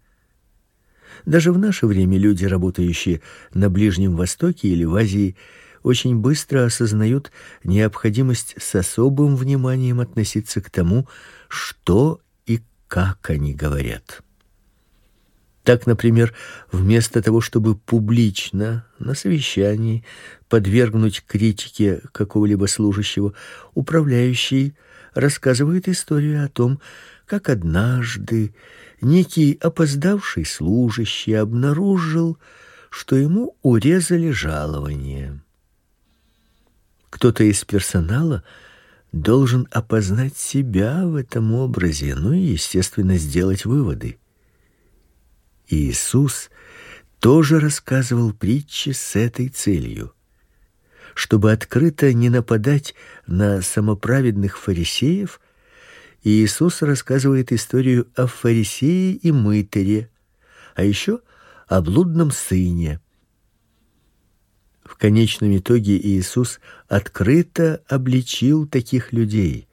Даже 1.26 1.52
в 1.52 1.58
наше 1.58 1.86
время 1.86 2.18
люди, 2.18 2.44
работающие 2.44 3.20
на 3.52 3.68
Ближнем 3.68 4.16
Востоке 4.16 4.68
или 4.68 4.84
в 4.84 4.94
Азии, 4.94 5.36
очень 5.82 6.16
быстро 6.16 6.64
осознают 6.64 7.30
необходимость 7.64 8.54
с 8.58 8.74
особым 8.74 9.36
вниманием 9.36 10.00
относиться 10.00 10.60
к 10.60 10.70
тому, 10.70 11.06
что 11.48 12.20
и 12.46 12.60
как 12.88 13.28
они 13.30 13.54
говорят. 13.54 14.22
Так, 15.64 15.86
например, 15.86 16.34
вместо 16.72 17.22
того, 17.22 17.40
чтобы 17.40 17.76
публично 17.76 18.84
на 18.98 19.14
совещании 19.14 20.04
подвергнуть 20.48 21.24
критике 21.24 22.02
какого-либо 22.10 22.66
служащего, 22.66 23.34
управляющий 23.74 24.74
рассказывает 25.14 25.88
историю 25.88 26.44
о 26.44 26.48
том, 26.48 26.80
как 27.26 27.48
однажды 27.48 28.54
некий 29.00 29.56
опоздавший 29.60 30.44
служащий 30.44 31.34
обнаружил, 31.34 32.38
что 32.90 33.14
ему 33.14 33.56
урезали 33.62 34.30
жалование. 34.30 35.40
Кто-то 37.08 37.44
из 37.44 37.64
персонала 37.64 38.42
должен 39.12 39.68
опознать 39.70 40.36
себя 40.36 41.06
в 41.06 41.14
этом 41.14 41.52
образе, 41.52 42.16
ну 42.16 42.32
и, 42.32 42.40
естественно, 42.40 43.16
сделать 43.16 43.64
выводы. 43.64 44.18
Иисус 45.72 46.50
тоже 47.18 47.58
рассказывал 47.58 48.34
притчи 48.34 48.90
с 48.90 49.16
этой 49.16 49.48
целью, 49.48 50.12
чтобы 51.14 51.50
открыто 51.50 52.12
не 52.12 52.28
нападать 52.28 52.94
на 53.26 53.62
самоправедных 53.62 54.58
фарисеев. 54.58 55.40
Иисус 56.24 56.82
рассказывает 56.82 57.52
историю 57.52 58.06
о 58.16 58.26
фарисее 58.26 59.14
и 59.14 59.32
мытаре, 59.32 60.10
а 60.74 60.84
еще 60.84 61.20
о 61.68 61.80
блудном 61.80 62.32
сыне. 62.32 63.00
В 64.84 64.96
конечном 64.96 65.56
итоге 65.56 65.96
Иисус 65.96 66.60
открыто 66.86 67.82
обличил 67.88 68.66
таких 68.66 69.14
людей. 69.14 69.68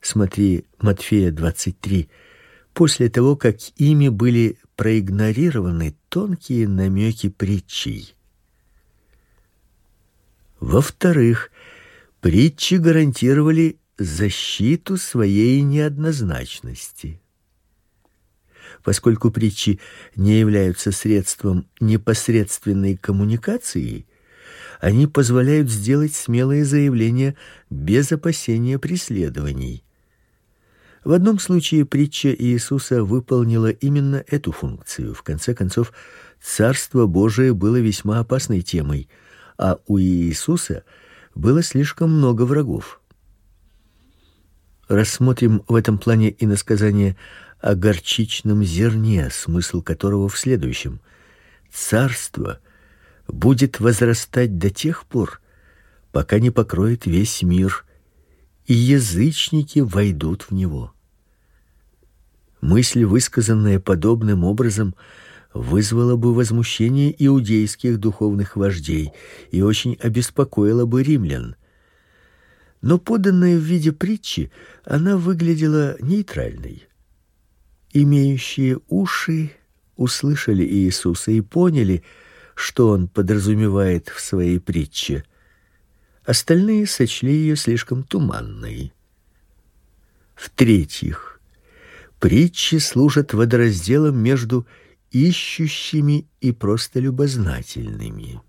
Смотри 0.00 0.64
Матфея 0.80 1.30
23 1.30 2.08
после 2.72 3.10
того, 3.10 3.36
как 3.36 3.56
ими 3.76 4.08
были 4.08 4.58
проигнорированы 4.76 5.96
тонкие 6.08 6.68
намеки 6.68 7.28
притчей. 7.28 8.14
Во-вторых, 10.60 11.50
притчи 12.20 12.74
гарантировали 12.74 13.78
защиту 13.98 14.96
своей 14.96 15.60
неоднозначности. 15.62 17.20
Поскольку 18.82 19.30
притчи 19.30 19.80
не 20.16 20.38
являются 20.40 20.90
средством 20.90 21.66
непосредственной 21.80 22.96
коммуникации, 22.96 24.06
они 24.80 25.06
позволяют 25.06 25.70
сделать 25.70 26.14
смелые 26.14 26.64
заявления 26.64 27.36
без 27.70 28.12
опасения 28.12 28.78
преследований. 28.78 29.83
В 31.04 31.12
одном 31.12 31.38
случае 31.38 31.84
притча 31.84 32.34
Иисуса 32.34 33.04
выполнила 33.04 33.68
именно 33.68 34.24
эту 34.26 34.52
функцию. 34.52 35.14
В 35.14 35.22
конце 35.22 35.54
концов, 35.54 35.92
Царство 36.42 37.06
Божие 37.06 37.52
было 37.52 37.76
весьма 37.76 38.20
опасной 38.20 38.62
темой, 38.62 39.08
а 39.58 39.78
у 39.86 39.98
Иисуса 39.98 40.84
было 41.34 41.62
слишком 41.62 42.10
много 42.10 42.42
врагов. 42.42 43.00
Рассмотрим 44.88 45.62
в 45.68 45.74
этом 45.74 45.98
плане 45.98 46.30
и 46.30 46.46
насказание 46.46 47.16
о 47.60 47.74
горчичном 47.74 48.64
зерне, 48.64 49.28
смысл 49.30 49.82
которого 49.82 50.28
в 50.28 50.38
следующем: 50.38 51.00
царство 51.70 52.60
будет 53.28 53.80
возрастать 53.80 54.58
до 54.58 54.70
тех 54.70 55.04
пор, 55.04 55.40
пока 56.12 56.38
не 56.38 56.50
покроет 56.50 57.06
весь 57.06 57.42
мир, 57.42 57.84
и 58.66 58.72
язычники 58.72 59.80
войдут 59.80 60.42
в 60.42 60.50
него. 60.52 60.93
Мысль, 62.64 63.04
высказанная 63.04 63.78
подобным 63.78 64.42
образом, 64.42 64.94
вызвала 65.52 66.16
бы 66.16 66.32
возмущение 66.32 67.14
иудейских 67.26 68.00
духовных 68.00 68.56
вождей 68.56 69.12
и 69.50 69.60
очень 69.60 69.98
обеспокоила 70.00 70.86
бы 70.86 71.02
римлян. 71.02 71.56
Но 72.80 72.96
поданная 72.96 73.58
в 73.58 73.60
виде 73.60 73.92
притчи, 73.92 74.50
она 74.82 75.18
выглядела 75.18 75.98
нейтральной. 76.00 76.88
Имеющие 77.92 78.80
уши 78.88 79.50
услышали 79.96 80.64
Иисуса 80.64 81.32
и 81.32 81.42
поняли, 81.42 82.02
что 82.54 82.88
он 82.88 83.08
подразумевает 83.08 84.08
в 84.08 84.18
своей 84.22 84.58
притче. 84.58 85.26
Остальные 86.24 86.86
сочли 86.86 87.30
ее 87.30 87.56
слишком 87.56 88.04
туманной. 88.04 88.94
В-третьих, 90.34 91.33
Притчи 92.24 92.76
служат 92.76 93.34
водоразделом 93.34 94.16
между 94.16 94.66
ищущими 95.10 96.26
и 96.40 96.52
просто 96.52 96.98
любознательными. 96.98 98.40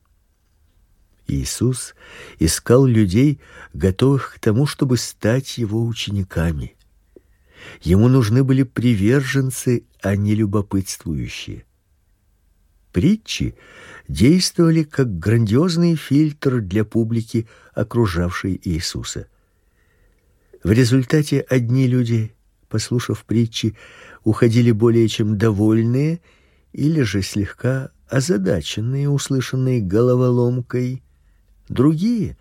Иисус 1.28 1.94
искал 2.40 2.86
людей, 2.86 3.42
готовых 3.74 4.36
к 4.36 4.40
тому, 4.40 4.66
чтобы 4.66 4.96
стать 4.96 5.58
его 5.58 5.86
учениками. 5.86 6.78
Ему 7.82 8.08
нужны 8.08 8.46
были 8.46 8.64
приверженцы, 8.64 9.84
а 10.02 10.16
не 10.16 10.36
любопытствующие. 10.36 11.66
Притчи 12.94 13.56
действовали 14.08 14.84
как 14.84 15.20
грандиозный 15.20 15.98
фильтр 15.98 16.62
для 16.62 16.86
публики, 16.86 17.46
окружавшей 17.74 18.58
Иисуса. 18.64 19.28
В 20.64 20.72
результате 20.72 21.42
одни 21.42 21.88
люди 21.88 22.35
послушав 22.68 23.24
притчи, 23.26 23.76
уходили 24.24 24.72
более 24.72 25.08
чем 25.08 25.38
довольные 25.38 26.22
или 26.74 27.02
же 27.02 27.22
слегка 27.22 27.92
озадаченные 28.10 29.10
услышанной 29.10 29.82
головоломкой. 29.82 31.04
Другие 31.70 32.38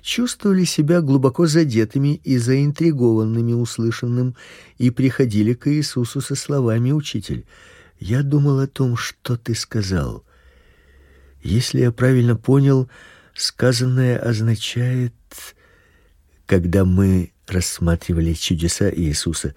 чувствовали 0.00 0.64
себя 0.64 1.00
глубоко 1.00 1.46
задетыми 1.46 2.20
и 2.22 2.38
заинтригованными 2.38 3.52
услышанным 3.52 4.36
и 4.78 4.90
приходили 4.90 5.54
к 5.54 5.68
Иисусу 5.68 6.20
со 6.20 6.34
словами: 6.34 6.92
"Учитель, 6.92 7.44
я 7.98 8.22
думал 8.22 8.60
о 8.60 8.66
том, 8.66 8.96
что 8.96 9.36
ты 9.36 9.54
сказал. 9.54 10.24
Если 11.42 11.80
я 11.80 11.92
правильно 11.92 12.36
понял, 12.36 12.88
сказанное 13.34 14.18
означает, 14.18 15.14
когда 16.46 16.84
мы 16.84 17.32
рассматривали 17.50 18.32
чудеса 18.34 18.90
Иисуса, 18.90 19.54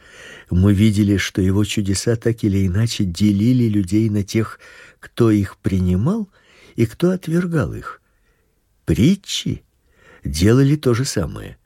мы 0.49 0.73
видели, 0.73 1.17
что 1.17 1.41
его 1.41 1.63
чудеса 1.63 2.15
так 2.15 2.43
или 2.43 2.65
иначе 2.67 3.03
делили 3.03 3.67
людей 3.67 4.09
на 4.09 4.23
тех, 4.23 4.59
кто 4.99 5.31
их 5.31 5.57
принимал, 5.57 6.29
и 6.75 6.85
кто 6.85 7.11
отвергал 7.11 7.73
их. 7.73 8.01
Притчи 8.85 9.63
делали 10.23 10.75
то 10.75 10.93
же 10.93 11.05
самое. 11.05 11.57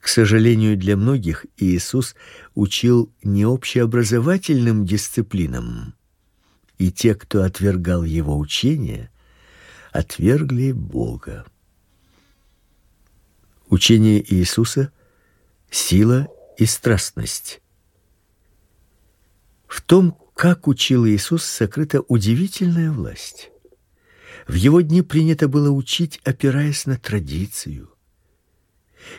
К 0.00 0.08
сожалению, 0.08 0.76
для 0.76 0.96
многих 0.96 1.46
Иисус 1.56 2.14
учил 2.54 3.12
не 3.22 3.44
общеобразовательным 3.44 4.86
дисциплинам, 4.86 5.94
и 6.78 6.90
те, 6.90 7.14
кто 7.14 7.42
отвергал 7.42 8.04
его 8.04 8.38
учение, 8.38 9.10
отвергли 9.92 10.72
Бога. 10.72 11.44
Учение 13.68 14.24
Иисуса 14.34 14.92
сила 15.70 16.28
и 16.56 16.64
страстность. 16.64 17.60
В 19.66 19.82
том, 19.82 20.16
как 20.34 20.66
учил 20.66 21.06
Иисус, 21.06 21.44
сокрыта 21.44 22.00
удивительная 22.08 22.90
власть. 22.90 23.50
В 24.46 24.54
его 24.54 24.80
дни 24.80 25.02
принято 25.02 25.48
было 25.48 25.70
учить, 25.70 26.18
опираясь 26.24 26.86
на 26.86 26.96
традицию. 26.96 27.90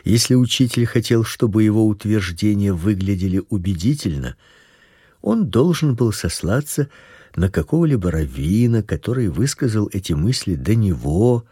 Если 0.02 0.34
учитель 0.34 0.84
хотел, 0.84 1.22
чтобы 1.22 1.62
его 1.62 1.86
утверждения 1.86 2.72
выглядели 2.72 3.42
убедительно, 3.50 4.36
он 5.22 5.48
должен 5.48 5.94
был 5.94 6.12
сослаться 6.12 6.90
на 7.36 7.50
какого-либо 7.50 8.10
раввина, 8.10 8.82
который 8.82 9.28
высказал 9.28 9.88
эти 9.92 10.12
мысли 10.12 10.56
до 10.56 10.74
него, 10.74 11.44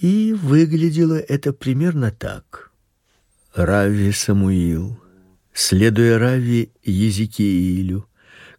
и 0.00 0.32
выглядело 0.32 1.14
это 1.14 1.52
примерно 1.52 2.10
так: 2.10 2.70
Рави 3.54 4.12
Самуил, 4.12 5.00
следуя 5.52 6.18
Рави 6.18 6.70
Езекиилю, 6.84 8.08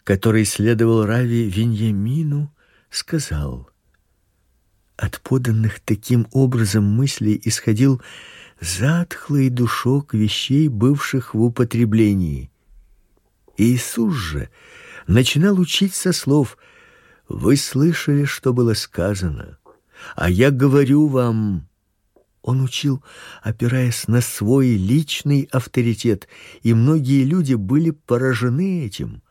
который 0.04 0.43
следовал 0.43 1.06
Рави 1.06 1.49
Виньямину, 1.49 2.54
сказал: 2.89 3.69
От 4.97 5.21
поданных 5.21 5.80
таким 5.80 6.28
образом 6.32 6.84
мыслей 6.84 7.39
исходил 7.45 8.02
затхлый 8.60 9.49
душок 9.49 10.13
вещей, 10.13 10.67
бывших 10.67 11.34
в 11.34 11.41
употреблении. 11.41 12.52
Иисус 13.56 14.13
же 14.15 14.49
начинал 15.08 15.58
учить 15.58 15.95
со 15.95 16.12
слов: 16.12 16.58
Вы 17.30 17.56
слышали, 17.56 18.25
что 18.25 18.52
было 18.52 18.73
сказано, 18.73 19.58
а 20.15 20.29
я 20.29 20.51
говорю 20.51 21.07
вам. 21.07 21.67
Он 22.41 22.62
учил, 22.62 23.03
опираясь 23.41 24.07
на 24.07 24.21
свой 24.21 24.69
личный 24.69 25.49
авторитет, 25.51 26.27
и 26.62 26.73
многие 26.73 27.23
люди 27.23 27.53
были 27.53 27.91
поражены 27.91 28.85
этим. 28.85 29.21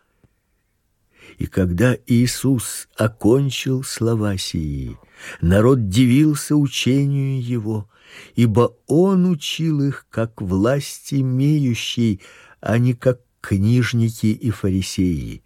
И 1.38 1.46
когда 1.46 1.96
Иисус 2.06 2.88
окончил 2.96 3.82
слова 3.82 4.36
сии, 4.36 4.98
народ 5.40 5.88
дивился 5.88 6.54
учению 6.56 7.42
его, 7.42 7.88
ибо 8.34 8.76
он 8.86 9.30
учил 9.30 9.80
их 9.82 10.06
как 10.10 10.42
власть 10.42 11.14
имеющий, 11.14 12.20
а 12.60 12.78
не 12.78 12.94
как 12.94 13.20
книжники 13.40 14.26
и 14.26 14.50
фарисеи. 14.50 15.42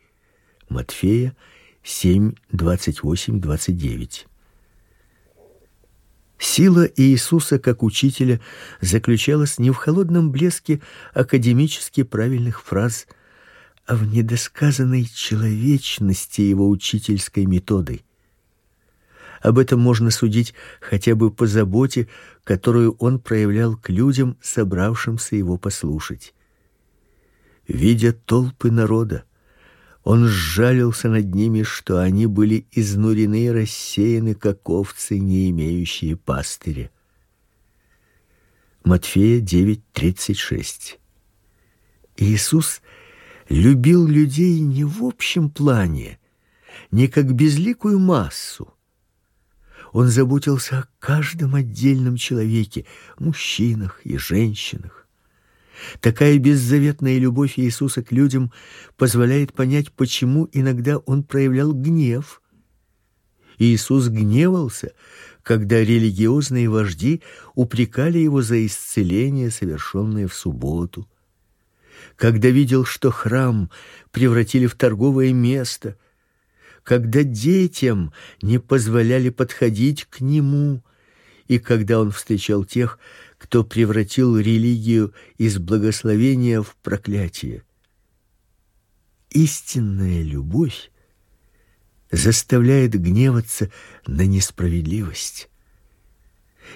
Матфея 0.69 1.37
7:28-29. 1.85 4.27
Сила 6.43 6.89
Иисуса 6.97 7.61
как 7.61 7.85
учителя 7.85 8.41
заключалась 8.81 9.61
не 9.61 9.71
в 9.71 9.77
холодном 9.77 10.33
блеске 10.33 10.81
академически 11.15 12.03
правильных 12.03 12.65
фраз, 12.65 13.07
а 13.87 13.95
в 13.95 14.13
недосказанной 14.13 15.05
человечности 15.05 16.41
его 16.41 16.69
учительской 16.69 17.47
методы. 17.47 18.03
Об 19.41 19.57
этом 19.57 19.79
можно 19.79 20.11
судить 20.11 20.53
хотя 20.81 21.15
бы 21.15 21.31
по 21.31 21.47
заботе, 21.47 22.09
которую 22.43 22.97
он 22.99 23.21
проявлял 23.21 23.77
к 23.77 23.89
людям, 23.89 24.37
собравшимся 24.43 25.37
его 25.37 25.59
послушать. 25.59 26.35
Видя 27.69 28.13
толпы 28.13 28.73
народа, 28.73 29.23
он 30.05 30.27
сжалился 30.27 31.09
над 31.09 31.35
ними, 31.35 31.63
что 31.63 31.99
они 32.01 32.27
были 32.27 32.67
изнурены 32.73 33.47
и 33.47 33.51
рассеяны, 33.51 34.35
как 34.35 34.69
овцы, 34.69 35.19
не 35.19 35.51
имеющие 35.51 36.17
пастыря. 36.17 36.91
Матфея 38.85 39.41
9:36. 39.41 40.99
Иисус 42.17 42.83
любил 43.49 44.07
людей 44.07 44.59
не 44.61 44.85
в 44.85 45.05
общем 45.05 45.51
плане, 45.51 46.19
не 46.91 47.07
как 47.07 47.33
безликую 47.33 48.01
массу. 48.01 48.75
Он 49.93 50.09
заботился 50.09 50.81
о 50.81 50.89
каждом 50.99 51.55
отдельном 51.55 52.17
человеке, 52.17 52.87
мужчинах 53.19 54.01
и 54.05 54.17
женщинах. 54.17 55.02
Такая 56.01 56.39
беззаветная 56.39 57.19
любовь 57.19 57.59
Иисуса 57.59 58.03
к 58.03 58.13
людям 58.13 58.53
позволяет 58.97 59.53
понять, 59.53 59.93
почему 59.93 60.49
иногда 60.53 60.99
он 60.99 61.23
проявлял 61.23 61.73
гнев. 61.73 62.41
Иисус 63.59 64.09
гневался, 64.09 64.93
когда 65.43 65.81
религиозные 65.81 66.69
вожди 66.69 67.23
упрекали 67.55 68.19
его 68.19 68.43
за 68.43 68.65
исцеление, 68.67 69.51
совершенное 69.51 70.29
в 70.29 70.35
субботу. 70.35 71.09
Когда 72.17 72.49
видел, 72.49 72.85
что 72.85 73.11
храм 73.11 73.71
превратили 74.11 74.67
в 74.67 74.75
торговое 74.75 75.33
место, 75.33 75.97
когда 76.83 77.23
детям 77.23 78.13
не 78.41 78.59
позволяли 78.59 79.31
подходить 79.31 80.07
к 80.07 80.21
нему, 80.21 80.83
и 81.47 81.59
когда 81.59 82.01
он 82.01 82.11
встречал 82.11 82.65
тех, 82.65 82.99
кто 83.43 83.65
превратил 83.65 84.39
религию 84.39 85.13
из 85.37 85.59
благословения 85.59 86.63
в 86.63 86.77
проклятие. 86.77 87.65
Истинная 89.31 90.23
любовь 90.23 90.93
заставляет 92.13 92.93
гневаться 92.93 93.69
на 94.07 94.27
несправедливость. 94.27 95.51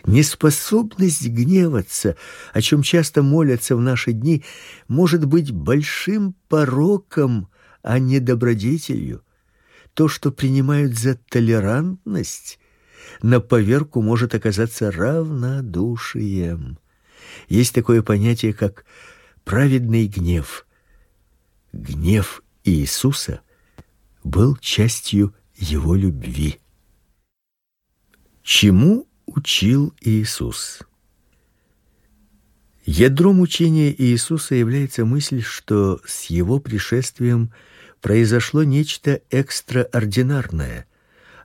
Неспособность 0.07 1.29
гневаться, 1.29 2.17
о 2.53 2.61
чем 2.61 2.83
часто 2.83 3.23
молятся 3.23 3.77
в 3.77 3.81
наши 3.81 4.11
дни, 4.11 4.43
может 4.89 5.25
быть 5.25 5.53
большим 5.53 6.35
пороком, 6.49 7.49
а 7.83 8.01
не 8.01 8.19
добродетелью. 8.19 9.23
То, 9.95 10.09
что 10.09 10.33
принимают 10.33 10.99
за 10.99 11.15
толерантность, 11.15 12.59
на 13.23 13.41
поверку 13.41 14.03
может 14.03 14.35
оказаться 14.35 14.91
равнодушием. 14.91 16.79
Есть 17.49 17.75
такое 17.75 18.03
понятие, 18.03 18.53
как 18.53 18.85
праведный 19.45 20.07
гнев. 20.07 20.67
Гнев 21.73 22.43
Иисуса 22.65 23.41
был 24.25 24.57
частью 24.57 25.35
его 25.57 25.95
любви. 25.95 26.59
Чему 28.43 29.07
учил 29.27 29.95
Иисус. 30.01 30.81
Ядром 32.85 33.41
учения 33.41 33.93
Иисуса 33.93 34.55
является 34.55 35.05
мысль, 35.05 35.43
что 35.43 36.01
с 36.07 36.27
его 36.27 36.61
пришествием 36.61 37.53
произошло 38.01 38.63
нечто 38.63 39.21
экстраординарное, 39.31 40.87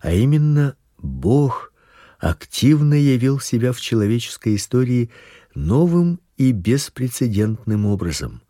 а 0.01 0.13
именно 0.13 0.75
Бог 1.01 1.73
активно 2.19 2.93
явил 2.93 3.39
себя 3.39 3.73
в 3.73 3.81
человеческой 3.81 4.55
истории 4.55 5.09
новым 5.55 6.19
и 6.37 6.51
беспрецедентным 6.51 7.85
образом. 7.85 8.41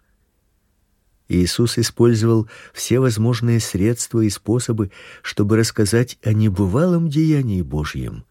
Иисус 1.29 1.77
использовал 1.77 2.49
все 2.73 2.99
возможные 2.99 3.61
средства 3.61 4.19
и 4.19 4.29
способы, 4.29 4.91
чтобы 5.21 5.55
рассказать 5.55 6.17
о 6.23 6.33
небывалом 6.33 7.09
деянии 7.09 7.61
Божьем. 7.61 8.25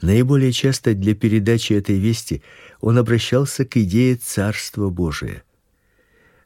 Наиболее 0.00 0.52
часто 0.52 0.94
для 0.94 1.14
передачи 1.14 1.72
этой 1.72 1.98
вести 1.98 2.42
он 2.80 2.98
обращался 2.98 3.64
к 3.64 3.76
идее 3.76 4.14
Царства 4.14 4.88
Божия. 4.90 5.42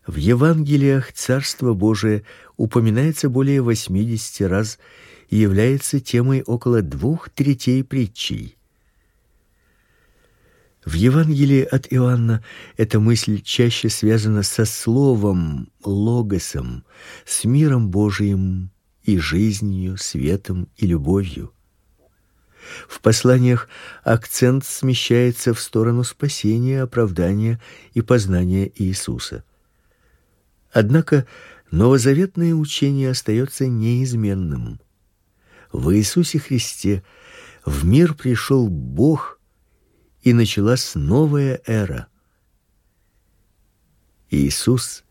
В 0.06 0.16
Евангелиях 0.16 1.12
Царство 1.12 1.72
Божие 1.72 2.24
упоминается 2.58 3.30
более 3.30 3.62
80 3.62 4.48
раз 4.48 4.78
и 5.30 5.36
является 5.36 5.98
темой 5.98 6.42
около 6.42 6.82
двух 6.82 7.30
третей 7.30 7.82
притчей. 7.82 8.58
В 10.84 10.92
Евангелии 10.92 11.62
от 11.62 11.86
Иоанна 11.90 12.44
эта 12.76 13.00
мысль 13.00 13.40
чаще 13.40 13.88
связана 13.88 14.42
со 14.42 14.66
словом, 14.66 15.70
логосом, 15.82 16.84
с 17.24 17.44
миром 17.44 17.88
Божиим 17.88 18.70
и 19.04 19.16
жизнью, 19.16 19.96
светом 19.96 20.68
и 20.76 20.86
любовью. 20.86 21.54
В 22.88 23.00
посланиях 23.00 23.70
акцент 24.02 24.66
смещается 24.66 25.54
в 25.54 25.60
сторону 25.60 26.04
спасения, 26.04 26.82
оправдания 26.82 27.58
и 27.94 28.02
познания 28.02 28.70
Иисуса. 28.74 29.44
Однако 30.74 31.24
новозаветное 31.70 32.52
учение 32.52 33.10
остается 33.10 33.68
неизменным. 33.68 34.80
В 35.72 35.94
Иисусе 35.96 36.40
Христе 36.40 37.04
в 37.64 37.84
мир 37.84 38.14
пришел 38.14 38.68
Бог, 38.68 39.38
и 40.22 40.32
началась 40.32 40.96
новая 40.96 41.62
эра. 41.64 42.08
Иисус 44.30 45.04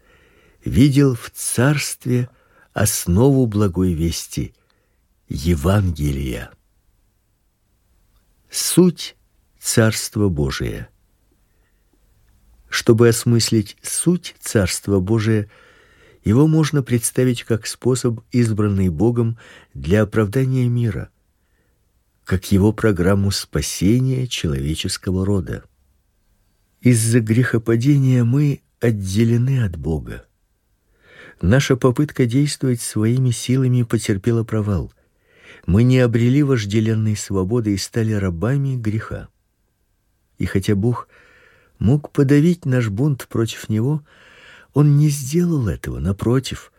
видел 0.66 1.16
в 1.16 1.30
царстве 1.30 2.30
основу 2.74 3.46
благой 3.46 3.94
вести 3.94 4.54
Евангелия. 5.30 6.52
Суть 8.50 9.16
Царства 9.60 10.28
Божия. 10.28 10.90
Чтобы 12.74 13.08
осмыслить 13.08 13.78
суть 13.84 14.34
Царства 14.40 15.00
Божия, 15.00 15.48
его 16.24 16.48
можно 16.48 16.82
представить 16.82 17.44
как 17.44 17.68
способ, 17.68 18.22
избранный 18.32 18.90
Богом 18.90 19.38
для 19.76 20.02
оправдания 20.02 20.68
мира, 20.68 21.10
как 22.24 22.52
его 22.52 22.74
программу 22.74 23.30
спасения 23.30 24.26
человеческого 24.26 25.24
рода. 25.24 25.66
Из-за 26.82 27.20
грехопадения 27.20 28.24
мы 28.24 28.64
отделены 28.80 29.64
от 29.64 29.78
Бога. 29.78 30.26
Наша 31.44 31.76
попытка 31.76 32.26
действовать 32.26 32.82
своими 32.82 33.30
силами 33.30 33.84
потерпела 33.84 34.44
провал– 34.44 34.92
мы 35.66 35.84
не 35.84 36.00
обрели 36.00 36.44
вожделенной 36.44 37.16
свободы 37.16 37.74
и 37.74 37.78
стали 37.78 38.12
рабами 38.12 38.76
греха. 38.76 39.30
И 40.38 40.46
хотя 40.46 40.76
Бог 40.76 41.08
мог 41.84 42.12
подавить 42.12 42.66
наш 42.66 42.88
бунт 42.88 43.28
против 43.28 43.68
него, 43.68 44.02
он 44.74 44.96
не 44.96 45.10
сделал 45.10 45.68
этого, 45.68 46.00
напротив, 46.00 46.72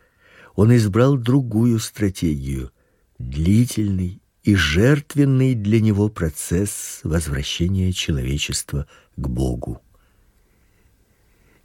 он 0.55 0.75
избрал 0.75 1.15
другую 1.15 1.79
стратегию, 1.79 2.71
длительный 3.19 4.19
и 4.41 4.55
жертвенный 4.55 5.53
для 5.53 5.79
него 5.79 6.09
процесс 6.09 7.01
возвращения 7.03 7.91
человечества 7.93 8.87
к 9.15 9.27
Богу. 9.27 9.79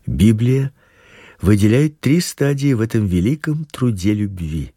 Библия 0.07 0.75
выделяет 1.41 1.99
три 1.99 2.21
стадии 2.21 2.75
в 2.75 2.83
этом 2.83 3.07
великом 3.07 3.65
труде 3.65 4.13
любви 4.13 4.75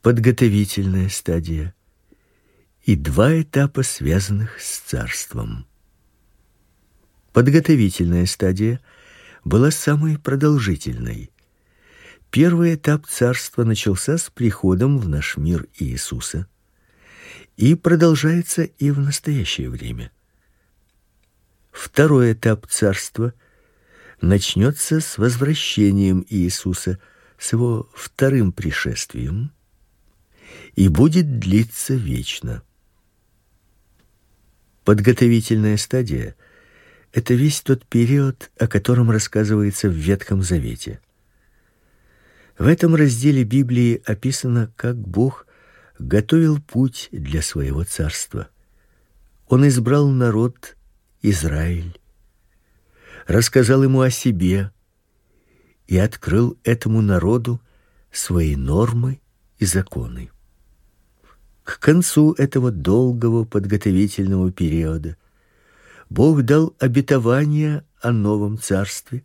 подготовительная 0.00 1.10
стадия 1.10 1.74
и 2.82 2.96
два 2.96 3.42
этапа, 3.42 3.82
связанных 3.82 4.58
с 4.58 4.78
царством. 4.78 5.66
Подготовительная 7.32 8.26
стадия 8.26 8.80
была 9.44 9.70
самой 9.70 10.18
продолжительной. 10.18 11.30
Первый 12.30 12.74
этап 12.74 13.06
царства 13.06 13.64
начался 13.64 14.18
с 14.18 14.30
приходом 14.30 14.98
в 14.98 15.08
наш 15.08 15.36
мир 15.36 15.66
Иисуса 15.78 16.46
и 17.56 17.74
продолжается 17.74 18.62
и 18.62 18.90
в 18.90 18.98
настоящее 18.98 19.70
время. 19.70 20.10
Второй 21.70 22.32
этап 22.32 22.66
царства 22.66 23.32
начнется 24.20 25.00
с 25.00 25.18
возвращением 25.18 26.26
Иисуса, 26.28 26.98
с 27.38 27.52
его 27.52 27.88
вторым 27.94 28.52
пришествием 28.52 29.52
и 30.74 30.88
будет 30.88 31.38
длиться 31.38 31.94
вечно. 31.94 32.62
Подготовительная 34.84 35.76
стадия 35.76 36.36
это 37.12 37.34
весь 37.34 37.60
тот 37.60 37.84
период, 37.86 38.50
о 38.58 38.66
котором 38.66 39.10
рассказывается 39.10 39.88
в 39.88 39.92
Ветхом 39.92 40.42
Завете. 40.42 41.00
В 42.58 42.66
этом 42.66 42.94
разделе 42.94 43.42
Библии 43.44 44.02
описано, 44.04 44.72
как 44.76 44.96
Бог 44.96 45.46
готовил 45.98 46.60
путь 46.60 47.08
для 47.10 47.42
своего 47.42 47.84
царства. 47.84 48.48
Он 49.48 49.66
избрал 49.66 50.08
народ 50.08 50.76
Израиль, 51.22 51.98
рассказал 53.26 53.82
ему 53.82 54.00
о 54.00 54.10
себе 54.10 54.70
и 55.88 55.96
открыл 55.98 56.58
этому 56.62 57.02
народу 57.02 57.60
свои 58.12 58.56
нормы 58.56 59.20
и 59.58 59.64
законы. 59.64 60.30
К 61.64 61.78
концу 61.78 62.32
этого 62.32 62.70
долгого 62.70 63.44
подготовительного 63.44 64.52
периода 64.52 65.16
Бог 66.10 66.42
дал 66.42 66.74
обетование 66.80 67.84
о 68.00 68.10
новом 68.10 68.58
царстве, 68.58 69.22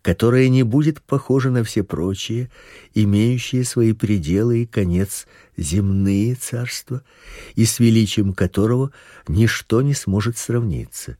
которое 0.00 0.48
не 0.48 0.62
будет 0.62 1.02
похоже 1.02 1.50
на 1.50 1.62
все 1.62 1.84
прочие, 1.84 2.50
имеющие 2.94 3.64
свои 3.64 3.92
пределы 3.92 4.62
и 4.62 4.66
конец 4.66 5.26
земные 5.58 6.34
царства, 6.34 7.02
и 7.54 7.66
с 7.66 7.80
величием 7.80 8.32
которого 8.32 8.92
ничто 9.28 9.82
не 9.82 9.92
сможет 9.92 10.38
сравниться. 10.38 11.18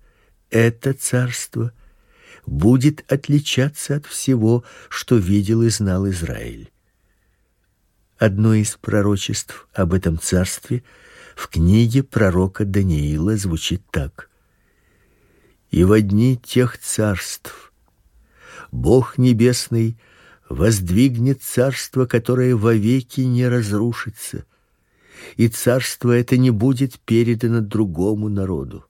Это 0.51 0.95
царство 0.95 1.73
будет 2.47 3.05
отличаться 3.13 3.97
от 3.97 4.07
всего, 4.07 4.65
что 4.89 5.17
видел 5.17 5.63
и 5.63 5.69
знал 5.69 6.09
Израиль. 6.09 6.71
Одно 8.19 8.55
из 8.55 8.77
пророчеств 8.77 9.69
об 9.75 9.93
этом 9.93 10.19
царстве 10.19 10.85
в 11.35 11.49
книге 11.49 12.03
пророка 12.03 12.65
Даниила 12.65 13.37
звучит 13.37 13.83
так: 13.91 14.31
И 15.71 15.85
в 15.85 16.01
дни 16.01 16.37
тех 16.37 16.79
царств 16.79 17.73
Бог 18.71 19.19
небесный 19.19 19.99
воздвигнет 20.49 21.43
царство, 21.43 22.07
которое 22.07 22.55
вовеки 22.55 23.23
не 23.23 23.49
разрушится, 23.49 24.45
и 25.37 25.49
царство 25.49 26.13
это 26.13 26.37
не 26.37 26.51
будет 26.51 27.01
передано 27.01 27.61
другому 27.61 28.29
народу. 28.29 28.87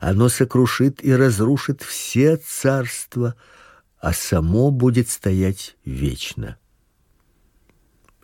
Оно 0.00 0.28
сокрушит 0.28 1.02
и 1.04 1.12
разрушит 1.12 1.82
все 1.82 2.36
царства, 2.36 3.34
а 3.98 4.12
само 4.12 4.70
будет 4.70 5.08
стоять 5.08 5.76
вечно. 5.84 6.58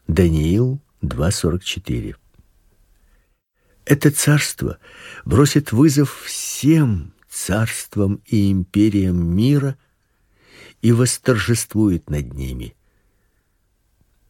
Даниил 0.08 0.80
2:44. 1.00 2.16
Это 3.84 4.10
царство 4.10 4.78
бросит 5.24 5.72
вызов 5.72 6.22
всем 6.24 7.14
царствам 7.32 8.20
и 8.26 8.52
империям 8.52 9.34
мира 9.34 9.78
и 10.82 10.92
восторжествует 10.92 12.10
над 12.10 12.34
ними. 12.34 12.76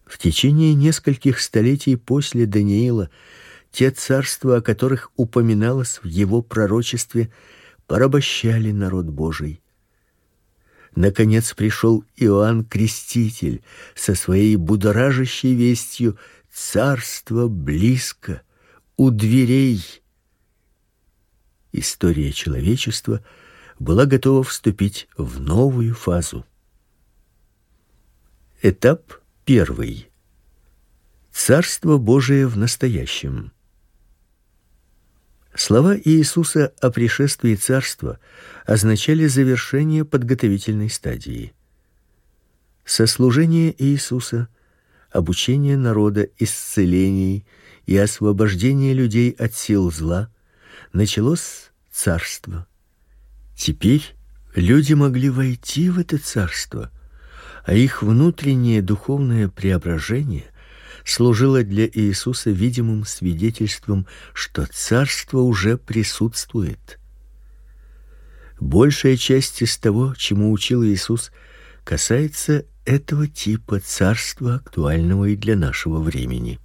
В 0.07 0.19
течение 0.19 0.75
нескольких 0.75 1.41
столетий 1.41 1.97
после 1.97 2.47
Даниила 2.47 3.11
те 3.73 3.91
царства, 3.91 4.59
о 4.59 4.61
которых 4.61 5.11
упоминалось 5.17 5.99
в 6.03 6.07
его 6.07 6.43
пророчестве, 6.43 7.33
порабощали 7.87 8.71
народ 8.71 9.07
Божий. 9.07 9.61
Наконец 10.95 11.55
пришел 11.55 12.05
Иоанн 12.17 12.65
Креститель 12.65 13.63
со 13.95 14.15
своей 14.15 14.57
будоражащей 14.57 15.55
вестью: 15.55 16.19
царство 16.53 17.49
близко, 17.49 18.43
у 18.97 19.11
дверей. 19.11 20.02
История 21.73 22.33
человечества 22.33 23.25
была 23.79 24.05
готова 24.05 24.45
вступить 24.45 25.09
в 25.17 25.41
новую 25.41 25.95
фазу. 25.95 26.45
Этап 28.61 29.15
первый. 29.47 30.11
Царство 31.33 31.97
Божие 31.97 32.47
в 32.47 32.59
настоящем. 32.59 33.53
Слова 35.55 35.97
Иисуса 35.99 36.73
о 36.81 36.91
пришествии 36.91 37.55
царства 37.55 38.19
означали 38.67 39.27
завершение 39.27 40.05
подготовительной 40.05 40.91
стадии. 40.91 41.55
Сослужение 42.85 43.75
Иисуса, 43.83 44.49
обучение 45.11 45.79
народа 45.79 46.29
исцелений 46.39 47.47
и 47.87 47.97
освобождение 47.97 48.93
людей 48.93 49.31
от 49.31 49.55
сил 49.55 49.91
зла 49.91 50.31
началось 50.93 51.71
царство. 51.91 52.67
Теперь 53.57 54.15
люди 54.55 54.93
могли 54.95 55.31
войти 55.31 55.91
в 55.91 55.99
это 55.99 56.19
царство, 56.19 56.91
а 57.65 57.75
их 57.75 58.03
внутреннее 58.03 58.83
духовное 58.83 59.49
преображение 59.49 60.47
служило 61.05 61.63
для 61.63 61.87
Иисуса 61.87 62.51
видимым 62.51 63.05
свидетельством, 63.05 64.07
что 64.35 64.67
царство 64.67 65.39
уже 65.39 65.77
присутствует. 65.77 66.99
Большая 68.61 69.17
часть 69.17 69.63
из 69.63 69.77
того, 69.77 70.15
чему 70.17 70.53
учил 70.53 70.85
Иисус, 70.85 71.33
касается 71.85 72.65
этого 72.85 73.27
типа 73.27 73.81
царства, 73.81 74.57
актуального 74.57 75.27
и 75.27 75.37
для 75.37 75.57
нашего 75.57 76.01
времени. 76.01 76.61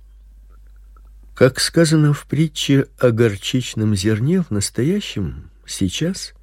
Как 1.38 1.60
сказано 1.60 2.14
в 2.14 2.26
притче 2.26 2.88
о 2.98 3.12
горчичном 3.12 3.96
зерне, 3.96 4.42
в 4.42 4.50
настоящем, 4.50 5.52
сейчас, 5.68 6.34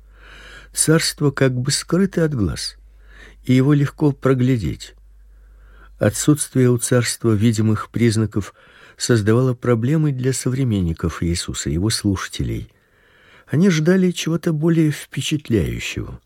царство 0.72 1.32
как 1.32 1.53
бы 1.53 1.72
скрыто 1.72 2.24
от 2.24 2.32
глаз, 2.32 2.76
и 3.42 3.55
его 3.55 3.72
легко 3.72 4.12
проглядеть. 4.12 4.95
Отсутствие 5.99 6.70
у 6.70 6.78
царства 6.78 7.32
видимых 7.32 7.90
признаков 7.90 8.55
создавало 8.97 9.55
проблемы 9.55 10.12
для 10.12 10.32
современников 10.32 11.24
Иисуса, 11.24 11.70
его 11.70 11.90
слушателей. 11.90 12.70
Они 13.49 13.70
ждали 13.70 14.12
чего-то 14.12 14.53
более 14.53 14.92
впечатляющего. 14.92 16.20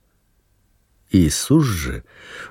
Иисус 1.10 1.64
же 1.64 2.04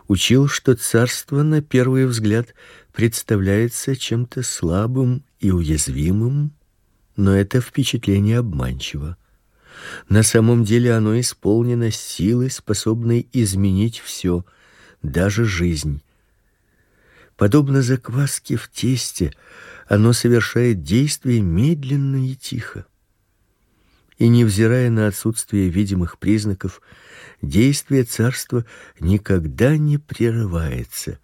учил, 0.07 0.47
что 0.47 0.75
царство 0.75 1.43
на 1.43 1.61
первый 1.61 2.05
взгляд 2.07 2.55
представляется 2.91 3.95
чем-то 3.95 4.41
слабым 4.41 5.23
и 5.39 5.51
уязвимым, 5.51 6.53
но 7.15 7.35
это 7.35 7.61
впечатление 7.61 8.39
обманчиво. 8.39 9.17
На 10.09 10.23
самом 10.23 10.63
деле 10.63 10.93
оно 10.93 11.19
исполнено 11.19 11.91
силой, 11.91 12.49
способной 12.49 13.27
изменить 13.31 13.99
все, 13.99 14.43
даже 15.03 15.45
жизнь. 15.45 16.01
Подобно 17.35 17.83
закваске 17.83 18.55
в 18.55 18.69
тесте, 18.69 19.33
оно 19.87 20.13
совершает 20.13 20.81
действие 20.81 21.41
медленно 21.41 22.27
и 22.27 22.35
тихо. 22.35 22.87
И 24.17 24.27
невзирая 24.27 24.89
на 24.89 25.05
отсутствие 25.05 25.69
видимых 25.69 26.17
признаков, 26.17 26.81
действие 27.41 28.03
царства 28.03 28.65
никогда 28.99 29.77
не 29.77 29.97
прерывается, 29.97 31.19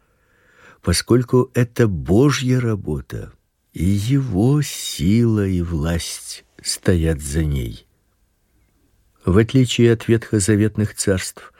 поскольку 0.82 1.52
это 1.54 1.88
Божья 1.88 2.60
работа, 2.60 3.32
и 3.74 3.84
его 3.86 4.62
сила 4.62 5.46
и 5.48 5.62
власть 5.62 6.46
стоят 6.62 7.22
за 7.22 7.44
ней. 7.44 7.88
В 9.26 9.38
отличие 9.38 9.94
от 9.94 10.08
ветхозаветных 10.08 10.96
царств, 10.96 11.54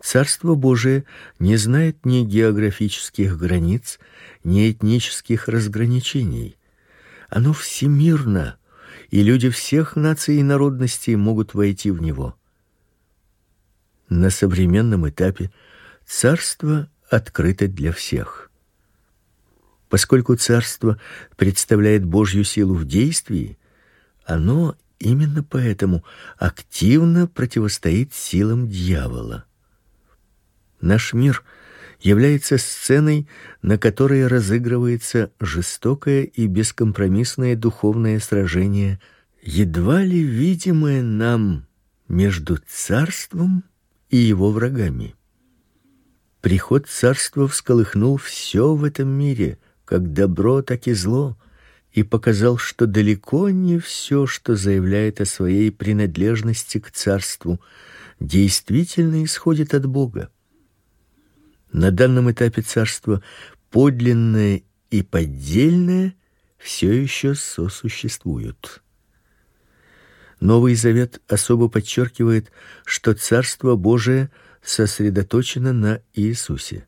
Царство 0.00 0.54
Божие 0.54 1.04
не 1.38 1.56
знает 1.56 2.04
ни 2.04 2.22
географических 2.22 3.36
границ, 3.36 3.98
ни 4.44 4.70
этнических 4.70 5.48
разграничений. 5.48 6.56
Оно 7.28 7.52
всемирно, 7.52 8.56
и 9.10 9.22
люди 9.22 9.50
всех 9.50 9.96
наций 9.96 10.36
и 10.36 10.42
народностей 10.42 11.16
могут 11.16 11.54
войти 11.54 11.90
в 11.90 12.00
него. 12.00 12.36
На 14.08 14.30
современном 14.30 15.08
этапе 15.08 15.50
царство 16.06 16.88
открыто 17.10 17.66
для 17.66 17.92
всех. 17.92 18.50
Поскольку 19.88 20.36
царство 20.36 21.00
представляет 21.36 22.04
Божью 22.04 22.44
силу 22.44 22.74
в 22.74 22.84
действии, 22.84 23.58
оно 24.24 24.76
именно 24.98 25.42
поэтому 25.42 26.04
активно 26.38 27.26
противостоит 27.26 28.14
силам 28.14 28.68
дьявола. 28.68 29.44
Наш 30.80 31.12
мир 31.12 31.42
является 32.00 32.58
сценой, 32.58 33.28
на 33.62 33.78
которой 33.78 34.26
разыгрывается 34.26 35.32
жестокое 35.40 36.22
и 36.22 36.46
бескомпромиссное 36.46 37.56
духовное 37.56 38.20
сражение, 38.20 39.00
едва 39.42 40.02
ли 40.02 40.20
видимое 40.22 41.02
нам 41.02 41.66
между 42.08 42.58
царством 42.68 43.58
и 43.58 43.75
его 44.14 44.50
врагами. 44.50 45.14
Приход 46.40 46.86
царства 46.86 47.48
всколыхнул 47.48 48.16
все 48.16 48.74
в 48.74 48.84
этом 48.84 49.08
мире, 49.08 49.58
как 49.84 50.12
добро, 50.12 50.62
так 50.62 50.86
и 50.86 50.92
зло, 50.92 51.36
и 51.92 52.02
показал, 52.02 52.58
что 52.58 52.86
далеко 52.86 53.48
не 53.50 53.78
все, 53.78 54.26
что 54.26 54.54
заявляет 54.54 55.20
о 55.20 55.24
своей 55.24 55.72
принадлежности 55.72 56.78
к 56.78 56.90
царству, 56.92 57.60
действительно 58.20 59.24
исходит 59.24 59.74
от 59.74 59.86
Бога. 59.86 60.30
На 61.72 61.90
данном 61.90 62.30
этапе 62.30 62.62
царства 62.62 63.22
подлинное 63.70 64.62
и 64.90 65.02
поддельное 65.02 66.14
все 66.58 66.92
еще 66.92 67.34
сосуществуют. 67.34 68.82
Новый 70.40 70.74
Завет 70.74 71.22
особо 71.28 71.68
подчеркивает, 71.68 72.50
что 72.84 73.14
Царство 73.14 73.74
Божие 73.74 74.30
сосредоточено 74.62 75.72
на 75.72 76.02
Иисусе. 76.14 76.86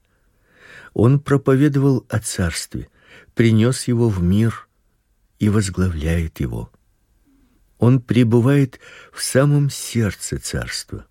Он 0.92 1.20
проповедовал 1.20 2.04
о 2.08 2.18
царстве, 2.18 2.88
принес 3.34 3.88
его 3.88 4.08
в 4.08 4.22
мир 4.22 4.68
и 5.38 5.48
возглавляет 5.48 6.40
его. 6.40 6.70
Он 7.78 8.00
пребывает 8.00 8.80
в 9.12 9.22
самом 9.22 9.70
сердце 9.70 10.38
царства. 10.38 11.06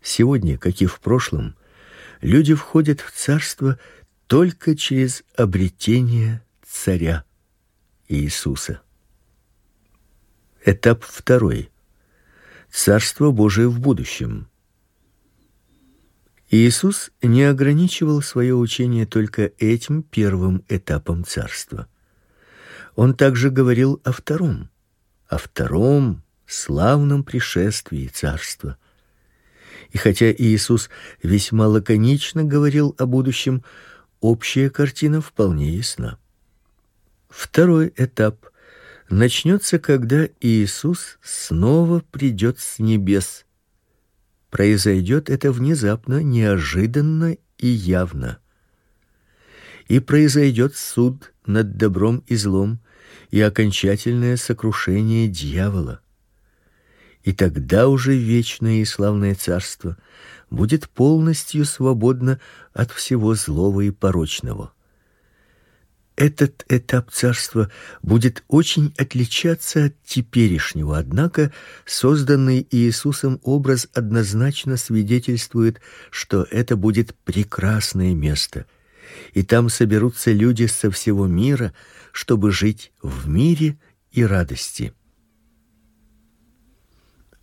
Сегодня, 0.00 0.56
как 0.56 0.80
и 0.80 0.86
в 0.86 1.00
прошлом, 1.00 1.56
люди 2.20 2.54
входят 2.54 3.00
в 3.00 3.10
царство 3.10 3.78
только 4.28 4.76
через 4.76 5.24
обретение 5.34 6.42
царя 6.64 7.24
Иисуса. 8.08 8.80
Этап 10.68 11.04
второй. 11.04 11.70
Царство 12.72 13.30
Божие 13.30 13.68
в 13.68 13.78
будущем. 13.78 14.48
Иисус 16.50 17.12
не 17.22 17.44
ограничивал 17.44 18.20
свое 18.20 18.52
учение 18.52 19.06
только 19.06 19.52
этим 19.58 20.02
первым 20.02 20.64
этапом 20.68 21.24
царства. 21.24 21.86
Он 22.96 23.14
также 23.14 23.50
говорил 23.50 24.00
о 24.02 24.10
втором, 24.10 24.68
о 25.28 25.38
втором 25.38 26.24
славном 26.48 27.22
пришествии 27.22 28.08
царства. 28.08 28.76
И 29.90 29.98
хотя 29.98 30.32
Иисус 30.32 30.90
весьма 31.22 31.68
лаконично 31.68 32.42
говорил 32.42 32.92
о 32.98 33.06
будущем, 33.06 33.62
общая 34.18 34.68
картина 34.70 35.20
вполне 35.20 35.70
ясна. 35.70 36.18
Второй 37.28 37.92
этап 37.96 38.48
начнется, 39.08 39.78
когда 39.78 40.28
Иисус 40.40 41.18
снова 41.22 42.00
придет 42.10 42.58
с 42.58 42.78
небес. 42.78 43.44
Произойдет 44.50 45.30
это 45.30 45.52
внезапно, 45.52 46.22
неожиданно 46.22 47.36
и 47.58 47.66
явно. 47.66 48.38
И 49.88 50.00
произойдет 50.00 50.76
суд 50.76 51.32
над 51.46 51.76
добром 51.76 52.24
и 52.26 52.36
злом 52.36 52.80
и 53.30 53.40
окончательное 53.40 54.36
сокрушение 54.36 55.28
дьявола 55.28 56.00
и 57.26 57.32
тогда 57.32 57.88
уже 57.88 58.16
вечное 58.16 58.76
и 58.76 58.84
славное 58.84 59.34
царство 59.34 59.96
будет 60.48 60.88
полностью 60.88 61.64
свободно 61.64 62.40
от 62.72 62.92
всего 62.92 63.34
злого 63.34 63.80
и 63.80 63.90
порочного. 63.90 64.72
Этот 66.16 66.64
этап 66.70 67.10
царства 67.10 67.70
будет 68.02 68.42
очень 68.48 68.94
отличаться 68.96 69.86
от 69.86 70.02
теперешнего, 70.02 70.96
однако 70.96 71.52
созданный 71.84 72.66
Иисусом 72.70 73.38
образ 73.42 73.86
однозначно 73.92 74.78
свидетельствует, 74.78 75.80
что 76.10 76.46
это 76.50 76.76
будет 76.76 77.14
прекрасное 77.24 78.14
место, 78.14 78.64
и 79.34 79.42
там 79.42 79.68
соберутся 79.68 80.32
люди 80.32 80.64
со 80.64 80.90
всего 80.90 81.26
мира, 81.26 81.74
чтобы 82.12 82.50
жить 82.50 82.92
в 83.02 83.28
мире 83.28 83.78
и 84.10 84.24
радости. 84.24 84.94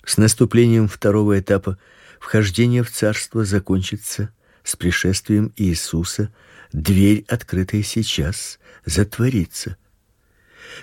С 0.04 0.18
наступлением 0.18 0.88
второго 0.88 1.40
этапа 1.40 1.78
вхождение 2.20 2.82
в 2.82 2.90
царство 2.90 3.46
закончится 3.46 4.34
с 4.64 4.76
пришествием 4.76 5.54
Иисуса. 5.58 6.34
Дверь, 6.74 7.24
открытая 7.28 7.84
сейчас, 7.84 8.60
затворится. 8.84 9.78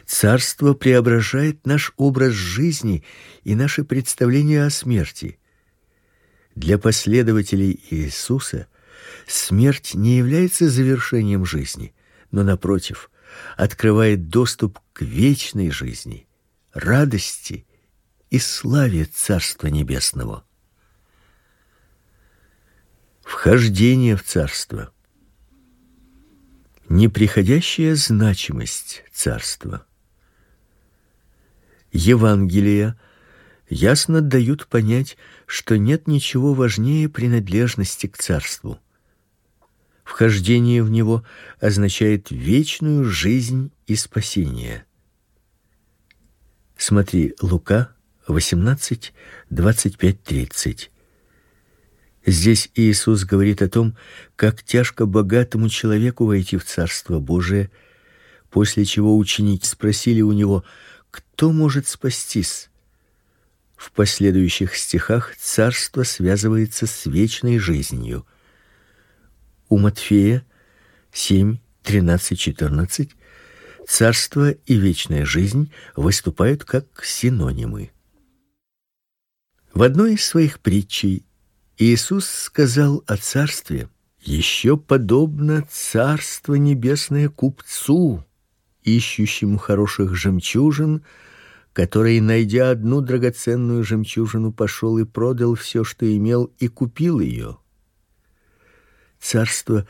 Царство 0.06 0.72
преображает 0.72 1.66
наш 1.66 1.92
образ 1.96 2.32
жизни 2.32 3.04
и 3.42 3.56
наши 3.56 3.82
представления 3.82 4.64
о 4.64 4.70
смерти. 4.70 5.40
Для 6.54 6.78
последователей 6.78 7.80
Иисуса 7.90 8.68
смерть 9.26 9.94
не 9.94 10.16
является 10.18 10.70
завершением 10.70 11.44
жизни, 11.44 11.92
но 12.30 12.44
напротив, 12.44 13.10
открывает 13.56 14.28
доступ 14.28 14.78
к 14.92 15.02
вечной 15.02 15.70
жизни, 15.70 16.28
радости 16.72 17.66
и 18.30 18.38
славе 18.38 19.06
Царства 19.06 19.66
Небесного. 19.66 20.44
Вхождение 23.22 24.16
в 24.16 24.22
Царство. 24.22 24.92
Неприходящая 26.90 27.94
значимость 27.94 29.04
Царства. 29.10 29.86
Евангелия 31.92 33.00
ясно 33.70 34.20
дают 34.20 34.66
понять, 34.66 35.16
что 35.46 35.78
нет 35.78 36.06
ничего 36.06 36.52
важнее 36.52 37.08
принадлежности 37.08 38.06
к 38.08 38.18
Царству. 38.18 38.78
Вхождение 40.04 40.82
в 40.82 40.90
него 40.90 41.24
означает 41.60 42.30
вечную 42.30 43.04
жизнь 43.04 43.72
и 43.86 43.96
спасение– 43.96 44.84
Смотри, 46.80 47.34
Лука 47.42 47.92
18 48.26 49.12
25 49.50 50.22
30. 50.22 50.90
Здесь 52.26 52.70
Иисус 52.74 53.24
говорит 53.24 53.62
о 53.62 53.68
том, 53.68 53.96
как 54.36 54.62
тяжко 54.62 55.06
богатому 55.06 55.68
человеку 55.68 56.26
войти 56.26 56.56
в 56.56 56.64
Царство 56.64 57.18
Божие, 57.18 57.70
после 58.50 58.84
чего 58.84 59.16
ученики 59.16 59.66
спросили 59.66 60.20
у 60.20 60.32
него: 60.32 60.64
"Кто 61.10 61.52
может 61.52 61.88
спастись?" 61.88 62.68
В 63.76 63.92
последующих 63.92 64.76
стихах 64.76 65.34
царство 65.36 66.02
связывается 66.02 66.86
с 66.86 67.06
вечной 67.06 67.58
жизнью. 67.58 68.26
У 69.70 69.78
Матфея 69.78 70.44
7 71.12 71.56
13 71.82 72.38
14 72.38 73.16
царство 73.88 74.50
и 74.50 74.74
вечная 74.74 75.24
жизнь 75.24 75.72
выступают 75.96 76.64
как 76.64 77.02
синонимы. 77.02 77.90
В 79.72 79.82
одной 79.82 80.14
из 80.14 80.26
своих 80.26 80.60
притчей 80.60 81.24
Иисус 81.82 82.28
сказал 82.28 83.02
о 83.06 83.16
царстве: 83.16 83.88
еще 84.20 84.76
подобно 84.76 85.66
царство 85.70 86.52
небесное 86.52 87.30
купцу, 87.30 88.22
ищущему 88.82 89.56
хороших 89.56 90.14
жемчужин, 90.14 91.02
который, 91.72 92.20
найдя 92.20 92.68
одну 92.68 93.00
драгоценную 93.00 93.82
жемчужину, 93.82 94.52
пошел 94.52 94.98
и 94.98 95.04
продал 95.04 95.54
все, 95.54 95.82
что 95.82 96.04
имел, 96.14 96.52
и 96.58 96.68
купил 96.68 97.18
ее. 97.18 97.56
Царство 99.18 99.88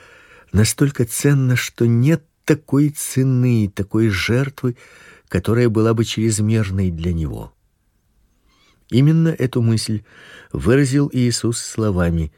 настолько 0.53 1.05
ценно, 1.07 1.57
что 1.57 1.89
нет 1.89 2.25
такой 2.45 2.91
цены, 2.91 3.69
такой 3.69 4.11
жертвы, 4.11 4.77
которая 5.27 5.69
была 5.69 5.93
бы 5.93 6.05
чрезмерной 6.05 6.93
для 6.93 7.13
него. 7.13 7.53
Именно 8.91 9.29
эту 9.29 9.63
мысль 9.63 10.03
выразил 10.53 11.09
Иисус 11.13 11.59
словами: 11.59 12.33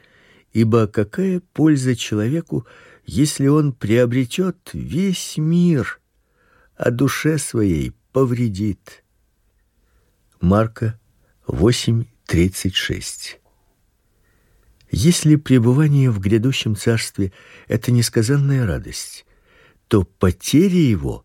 "Ибо 0.52 0.86
какая 0.86 1.40
польза 1.40 1.96
человеку, 1.96 2.66
если 3.06 3.46
он 3.46 3.72
приобретет 3.72 4.70
весь 4.74 5.38
мир, 5.38 6.00
а 6.76 6.90
душе 6.90 7.38
своей 7.38 7.92
повредит?" 8.12 9.02
Марка 10.40 11.00
8:36. 11.46 13.38
Если 14.90 15.36
пребывание 15.36 16.10
в 16.10 16.20
грядущем 16.20 16.76
царстве 16.76 17.32
это 17.66 17.92
несказанная 17.92 18.66
радость, 18.66 19.24
то 19.88 20.04
потеря 20.04 20.78
его 20.78 21.24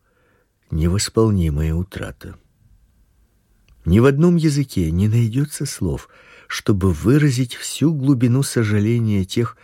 невосполнимая 0.72 1.74
утрата. 1.74 2.38
Ни 3.88 4.00
в 4.00 4.06
одном 4.06 4.36
языке 4.36 4.92
не 4.92 5.08
найдется 5.08 5.66
слов, 5.66 6.10
чтобы 6.50 6.92
выразить 6.92 7.56
всю 7.56 7.94
глубину 7.94 8.44
сожаления 8.44 9.24
тех, 9.24 9.56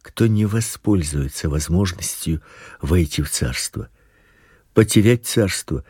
кто 0.00 0.26
не 0.26 0.46
воспользуется 0.46 1.50
возможностью 1.50 2.40
войти 2.80 3.20
в 3.20 3.30
царство. 3.30 3.90
Потерять 4.72 5.26
царство 5.26 5.84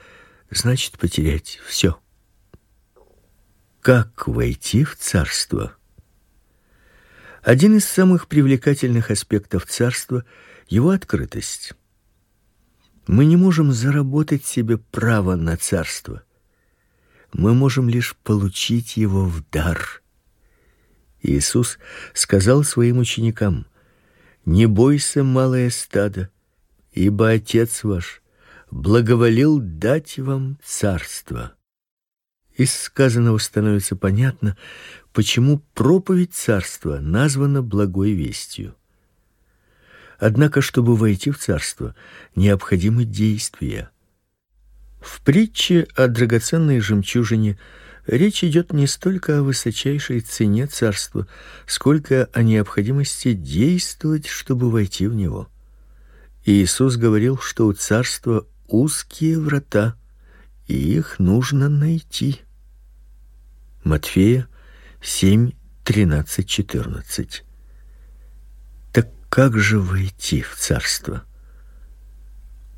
значит 0.51 0.99
потерять 0.99 1.61
все. 1.65 1.97
Как 3.81 4.27
войти 4.27 4.83
в 4.83 4.97
царство? 4.97 5.77
Один 7.41 7.77
из 7.77 7.85
самых 7.85 8.27
привлекательных 8.27 9.13
аспектов 9.13 9.65
царства 9.65 10.25
его 10.67 10.91
открытость. 10.91 11.75
Мы 13.07 13.27
не 13.27 13.37
можем 13.37 13.71
заработать 13.71 14.45
себе 14.45 14.77
право 14.77 15.37
на 15.37 15.57
царство 15.57 16.25
мы 17.37 17.53
можем 17.53 17.89
лишь 17.89 18.17
получить 18.17 18.97
его 18.97 19.27
в 19.27 19.45
дар. 19.51 20.03
Иисус 21.21 21.79
сказал 22.15 22.65
своим 22.65 22.99
ученикам: 22.99 23.67
"Не 24.47 24.67
бойся, 24.67 25.23
малое 25.23 25.69
стадо, 25.71 26.31
ибо 26.93 27.31
Отец 27.31 27.85
ваш 27.85 28.23
благоволил 28.71 29.59
дать 29.61 30.19
вам 30.19 30.59
царство". 30.65 31.53
Из 32.57 32.75
сказанного 32.75 33.37
становится 33.37 33.97
понятно, 33.97 34.57
почему 35.13 35.59
проповедь 35.75 36.33
царства 36.33 37.01
названа 37.01 37.63
благой 37.63 38.13
вестью. 38.13 38.75
Однако, 40.19 40.63
чтобы 40.63 40.97
войти 40.97 41.31
в 41.31 41.39
царство, 41.39 41.95
необходимы 42.35 43.05
действия. 43.05 43.91
В 45.07 45.21
притче 45.21 45.87
о 45.95 46.09
драгоценной 46.09 46.81
жемчужине 46.81 47.57
речь 48.09 48.43
идет 48.43 48.73
не 48.73 48.89
столько 48.89 49.39
о 49.39 49.43
высочайшей 49.43 50.19
цене 50.21 50.67
царства, 50.67 51.29
сколько 51.65 52.29
о 52.33 52.43
необходимости 52.43 53.33
действовать, 53.33 54.27
чтобы 54.27 54.69
войти 54.69 55.07
в 55.07 55.15
него. 55.15 55.49
Иисус 56.45 56.97
говорил, 56.97 57.39
что 57.39 57.69
у 57.69 57.73
царства 57.73 58.49
узкие 58.67 59.39
врата, 59.39 59.95
и 60.67 60.75
их 60.75 61.21
нужно 61.21 61.69
найти. 61.69 62.41
Матфея 63.85 64.49
7 65.01 65.53
13 65.85 66.49
14. 66.49 67.45
Так 68.93 69.09
как 69.29 69.57
же 69.57 69.79
войти 69.79 70.43
в 70.43 70.57
царство? 70.57 71.23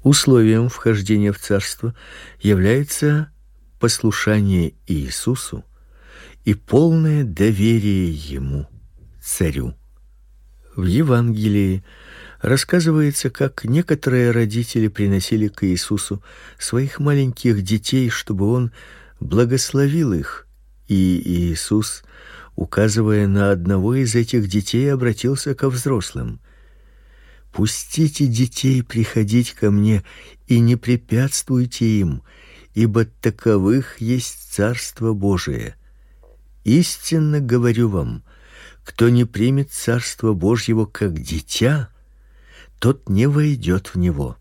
Условием 0.02 0.68
вхождения 0.68 1.32
в 1.32 1.38
царство 1.38 1.94
является 2.40 3.30
послушание 3.80 4.74
Иисусу 4.86 5.64
и 6.44 6.54
полное 6.54 7.24
доверие 7.24 8.10
ему, 8.12 8.68
царю. 9.20 9.74
В 10.76 10.84
Евангелии 10.84 11.84
рассказывается, 12.40 13.30
как 13.30 13.64
некоторые 13.64 14.30
родители 14.30 14.88
приносили 14.88 15.48
к 15.48 15.66
Иисусу 15.66 16.22
своих 16.58 17.00
маленьких 17.00 17.62
детей, 17.62 18.08
чтобы 18.10 18.50
он 18.50 18.70
благословил 19.18 20.12
их, 20.12 20.46
и 20.86 21.20
Иисус, 21.24 22.04
указывая 22.54 23.26
на 23.26 23.50
одного 23.50 23.96
из 23.96 24.14
этих 24.14 24.48
детей, 24.48 24.92
обратился 24.92 25.54
ко 25.54 25.68
взрослым: 25.68 26.40
Пустите 27.52 28.26
детей 28.26 28.82
приходить 28.82 29.52
ко 29.52 29.70
мне 29.70 30.04
и 30.46 30.60
не 30.60 30.76
препятствуйте 30.76 31.86
им, 32.00 32.22
ибо 32.74 33.04
таковых 33.04 34.00
есть 34.00 34.52
царство 34.52 35.12
Божие. 35.12 35.76
Истинно 36.64 37.40
говорю 37.40 37.88
вам, 37.88 38.22
кто 38.84 39.08
не 39.08 39.24
примет 39.24 39.72
царство 39.72 40.34
Божьего 40.34 40.86
как 40.86 41.20
дитя, 41.20 41.88
тот 42.78 43.08
не 43.08 43.26
войдет 43.26 43.88
в 43.88 43.98
него. 43.98 44.36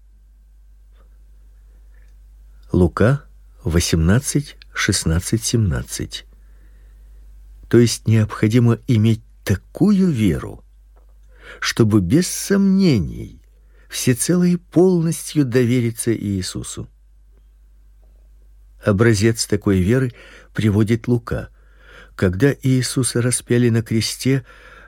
Лука 2.71 3.23
18 3.63 4.57
16 4.73 5.43
17. 5.43 6.25
То 7.69 7.77
есть 7.77 8.07
необходимо 8.07 8.79
иметь 8.87 9.21
такую 9.43 10.11
веру, 10.11 10.63
чтобы 11.59 12.01
без 12.01 12.27
сомнений 12.27 13.41
всецело 13.89 14.43
и 14.43 14.57
полностью 14.57 15.45
довериться 15.45 16.15
Иисусу. 16.15 16.89
Образец 18.83 19.45
такой 19.45 19.79
веры 19.79 20.13
приводит 20.53 21.07
Лука. 21.07 21.49
Когда 22.15 22.53
Иисуса 22.63 23.21
распяли 23.21 23.69
на 23.69 23.81
кресте, 23.81 24.45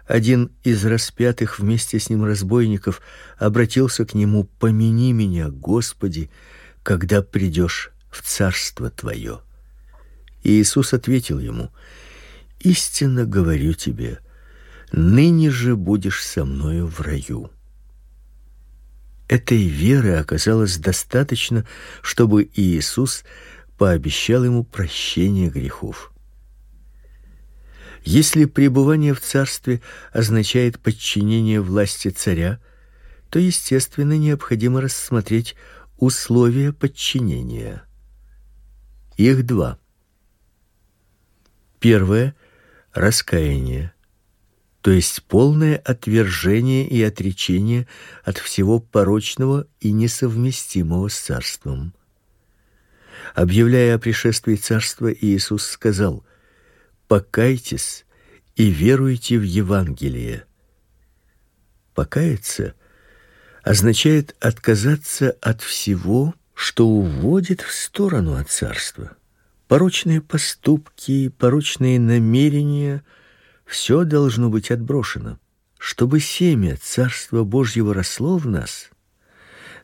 один 0.07 0.51
из 0.64 0.84
распятых 0.86 1.60
вместе 1.60 1.99
с 1.99 2.10
ним 2.10 2.26
разбойников 2.26 3.01
обратился 3.38 4.05
к 4.05 4.14
нему: 4.14 4.45
"Помяни 4.60 5.12
меня, 5.14 5.49
Господи, 5.49 6.30
когда 6.82 7.22
придешь 7.22 7.91
в 8.10 8.24
царство 8.24 8.89
твое". 8.89 9.41
Иисус 10.43 10.93
ответил 10.93 11.39
ему: 11.39 11.72
"Истинно 12.60 13.26
говорю 13.26 13.74
тебе, 13.74 14.20
ныне 14.92 15.50
же 15.52 15.76
будешь 15.76 16.24
со 16.24 16.46
мною 16.46 16.88
в 16.88 17.02
раю. 17.02 17.52
Этой 19.28 19.68
веры 19.68 20.16
оказалось 20.16 20.78
достаточно, 20.78 21.66
чтобы 22.02 22.50
Иисус 22.56 23.24
пообещал 23.78 24.44
ему 24.44 24.64
прощение 24.64 25.50
грехов. 25.50 26.12
Если 28.04 28.46
пребывание 28.46 29.14
в 29.14 29.22
царстве 29.22 29.82
означает 30.12 30.80
подчинение 30.80 31.62
власти 31.62 32.08
царя, 32.10 32.60
то 33.30 33.38
естественно 33.38 34.18
необходимо 34.18 34.82
рассмотреть 34.82 35.56
условия 35.98 36.74
подчинения. 36.74 37.84
Их 39.18 39.46
два. 39.46 39.78
Первое 41.80 42.36
раскаяние 42.94 43.94
то 44.90 44.94
есть 44.94 45.22
полное 45.22 45.78
отвержение 45.78 46.88
и 46.88 47.04
отречение 47.04 47.88
от 48.24 48.40
всего 48.40 48.80
порочного 48.80 49.68
и 49.80 49.92
несовместимого 49.92 51.10
с 51.10 51.20
царством. 51.20 51.94
Объявляя 53.36 53.94
о 53.94 54.00
пришествии 54.00 54.56
царства, 54.56 55.14
Иисус 55.14 55.68
сказал: 55.68 56.26
"Покайтесь 57.08 58.04
и 58.56 58.72
веруйте 58.72 59.38
в 59.38 59.44
Евангелие". 59.44 60.46
Покаяться 61.94 62.74
означает 63.62 64.36
отказаться 64.40 65.38
от 65.40 65.62
всего, 65.62 66.34
что 66.56 66.88
уводит 66.88 67.62
в 67.62 67.72
сторону 67.72 68.38
от 68.38 68.50
царства. 68.50 69.12
Порочные 69.68 70.20
поступки, 70.20 71.30
порочные 71.30 72.00
намерения 72.00 73.04
все 73.70 74.03
должно 74.03 74.49
быть 74.49 74.72
отброшено. 74.72 75.38
Чтобы 75.78 76.20
семя 76.20 76.76
Царства 76.82 77.43
Божьего 77.43 77.93
росло 77.93 78.38
в 78.39 78.47
нас, 78.47 78.89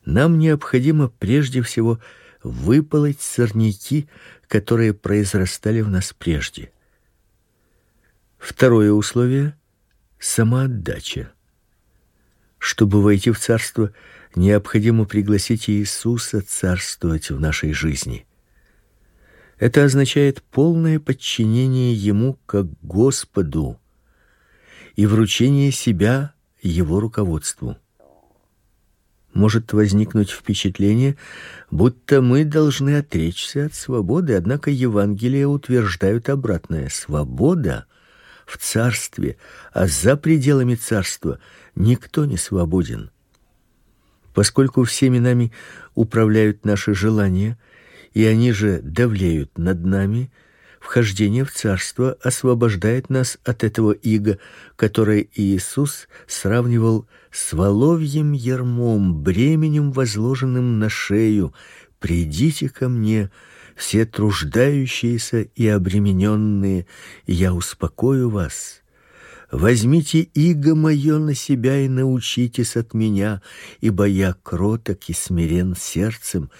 нам 0.03 0.39
необходимо 0.39 1.07
прежде 1.07 1.61
всего 1.61 1.99
выполоть 2.43 3.21
сорняки, 3.21 4.09
которые 4.47 4.95
произрастали 4.95 5.81
в 5.81 5.89
нас 5.89 6.13
прежде. 6.17 6.71
Второе 8.39 8.91
условие 8.91 9.55
самоотдача. 10.17 11.31
Чтобы 12.57 13.03
войти 13.03 13.29
в 13.29 13.39
царство, 13.39 13.93
необходимо 14.35 15.05
пригласить 15.05 15.69
Иисуса 15.69 16.41
царствовать 16.41 17.29
в 17.29 17.39
нашей 17.39 17.71
жизни. 17.71 18.25
Это 19.57 19.85
означает 19.85 20.43
полное 20.43 20.99
подчинение 20.99 21.93
ему 21.93 22.37
как 22.45 22.67
Господу 22.81 23.79
и 24.95 25.05
вручение 25.05 25.71
себя 25.71 26.33
его 26.61 26.99
руководству. 26.99 27.77
Может 29.33 29.73
возникнуть 29.73 30.29
впечатление, 30.29 31.17
будто 31.69 32.21
мы 32.21 32.45
должны 32.45 32.97
отречься 32.97 33.65
от 33.65 33.73
свободы, 33.73 34.35
однако 34.35 34.71
Евангелие 34.71 35.45
утверждают 35.45 36.29
обратное: 36.29 36.87
свобода 36.89 37.85
в 38.45 38.57
царстве, 38.57 39.37
а 39.73 39.87
за 39.87 40.15
пределами 40.15 40.75
царства 40.75 41.39
никто 41.75 42.25
не 42.25 42.37
свободен. 42.37 43.11
Поскольку 44.33 44.83
всеми 44.83 45.19
нами 45.19 45.51
управляют 45.95 46.63
наши 46.65 46.93
желания, 46.93 47.57
и 48.15 48.25
они 48.25 48.51
же 48.51 48.79
давлеют 48.81 49.59
над 49.59 49.85
нами, 49.85 50.31
Вхождение 50.79 51.43
в 51.43 51.51
царство 51.51 52.15
освобождает 52.21 53.09
нас 53.09 53.39
от 53.43 53.63
этого 53.63 53.91
ига, 53.91 54.37
которое 54.75 55.25
Иисус 55.33 56.07
сравнивал 56.27 57.07
с 57.31 57.53
воловьим 57.53 58.33
ярмом, 58.33 59.23
бременем 59.23 59.91
возложенным 59.91 60.77
на 60.77 60.89
шею. 60.89 61.55
Придите 61.97 62.69
ко 62.69 62.87
мне, 62.87 63.31
все 63.75 64.05
труждающиеся 64.05 65.41
и 65.41 65.67
обремененные, 65.67 66.85
и 67.25 67.33
я 67.33 67.55
успокою 67.55 68.29
вас. 68.29 68.83
Возьмите 69.51 70.19
иго 70.19 70.75
мое 70.75 71.17
на 71.17 71.33
себя 71.33 71.79
и 71.79 71.87
научитесь 71.87 72.75
от 72.75 72.93
меня, 72.93 73.41
ибо 73.81 74.05
я 74.05 74.35
кроток 74.43 74.99
и 75.07 75.13
смирен 75.13 75.75
сердцем, 75.75 76.51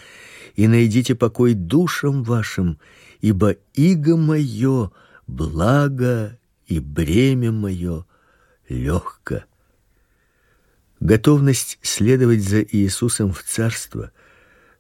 и 0.56 0.68
найдите 0.68 1.16
покой 1.16 1.54
душам 1.54 2.24
вашим, 2.24 2.80
ибо 3.22 3.56
иго 3.74 4.18
мое 4.18 4.92
благо 5.28 6.38
и 6.68 6.80
бремя 6.80 7.52
мое 7.52 8.06
легко. 8.70 9.44
Готовность 11.00 11.78
следовать 11.82 12.44
за 12.44 12.62
Иисусом 12.62 13.34
в 13.34 13.44
царство 13.44 14.12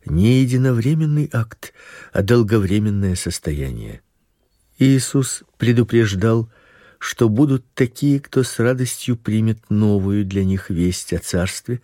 не 0.05 0.41
единовременный 0.41 1.29
акт, 1.33 1.73
а 2.13 2.21
долговременное 2.21 3.15
состояние. 3.15 4.01
Иисус 4.77 5.43
предупреждал, 5.57 6.49
что 6.99 7.27
будут 7.27 7.65
такие, 7.73 8.19
кто 8.19 8.43
с 8.43 8.59
радостью 8.59 9.17
примет 9.17 9.69
новую 9.69 10.25
для 10.25 10.43
них 10.43 10.69
весть 10.69 11.11
о 11.13 11.19
царстве, 11.19 11.81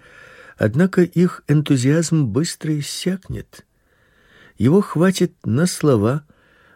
однако 0.57 1.01
их 1.01 1.43
энтузиазм 1.47 2.25
быстро 2.25 2.77
иссякнет. 2.79 3.65
Его 4.61 4.81
хватит 4.81 5.33
на 5.43 5.65
слова, 5.65 6.23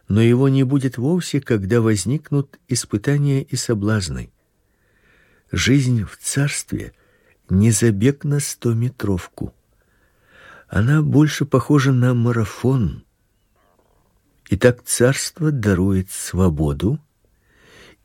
но 0.08 0.20
его 0.20 0.50
не 0.50 0.64
будет 0.64 0.98
вовсе, 0.98 1.40
когда 1.40 1.82
возникнут 1.82 2.58
испытания 2.68 3.44
и 3.44 3.56
соблазны. 3.56 4.32
Жизнь 5.52 6.04
в 6.04 6.18
царстве 6.18 6.94
не 7.48 7.70
забег 7.70 8.24
на 8.24 8.40
стометровку. 8.40 9.54
Она 10.68 11.04
больше 11.04 11.46
похожа 11.46 11.92
на 11.92 12.16
марафон. 12.16 13.04
Итак, 14.50 14.82
царство 14.84 15.52
дарует 15.52 16.10
свободу 16.10 17.00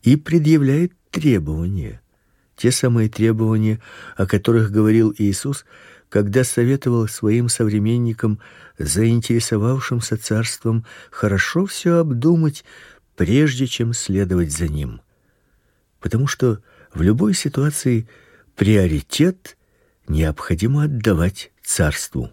и 0.03 0.17
предъявляет 0.17 0.93
требования. 1.11 2.03
Те 2.55 2.71
самые 2.71 3.09
требования, 3.09 3.81
о 4.19 4.27
которых 4.27 4.73
говорил 4.73 5.15
Иисус, 5.17 5.65
когда 6.11 6.43
советовал 6.43 7.09
своим 7.09 7.49
современникам, 7.49 8.41
заинтересовавшимся 8.79 10.19
царством, 10.19 10.85
хорошо 11.11 11.67
все 11.67 11.99
обдумать, 11.99 12.65
прежде 13.17 13.67
чем 13.67 13.95
следовать 13.95 14.53
за 14.53 14.67
ним. 14.67 15.01
Потому 16.01 16.27
что 16.27 16.59
в 16.93 17.01
любой 17.01 17.33
ситуации 17.33 18.09
приоритет 18.57 19.57
необходимо 20.09 20.85
отдавать 20.85 21.53
царству. 21.63 22.33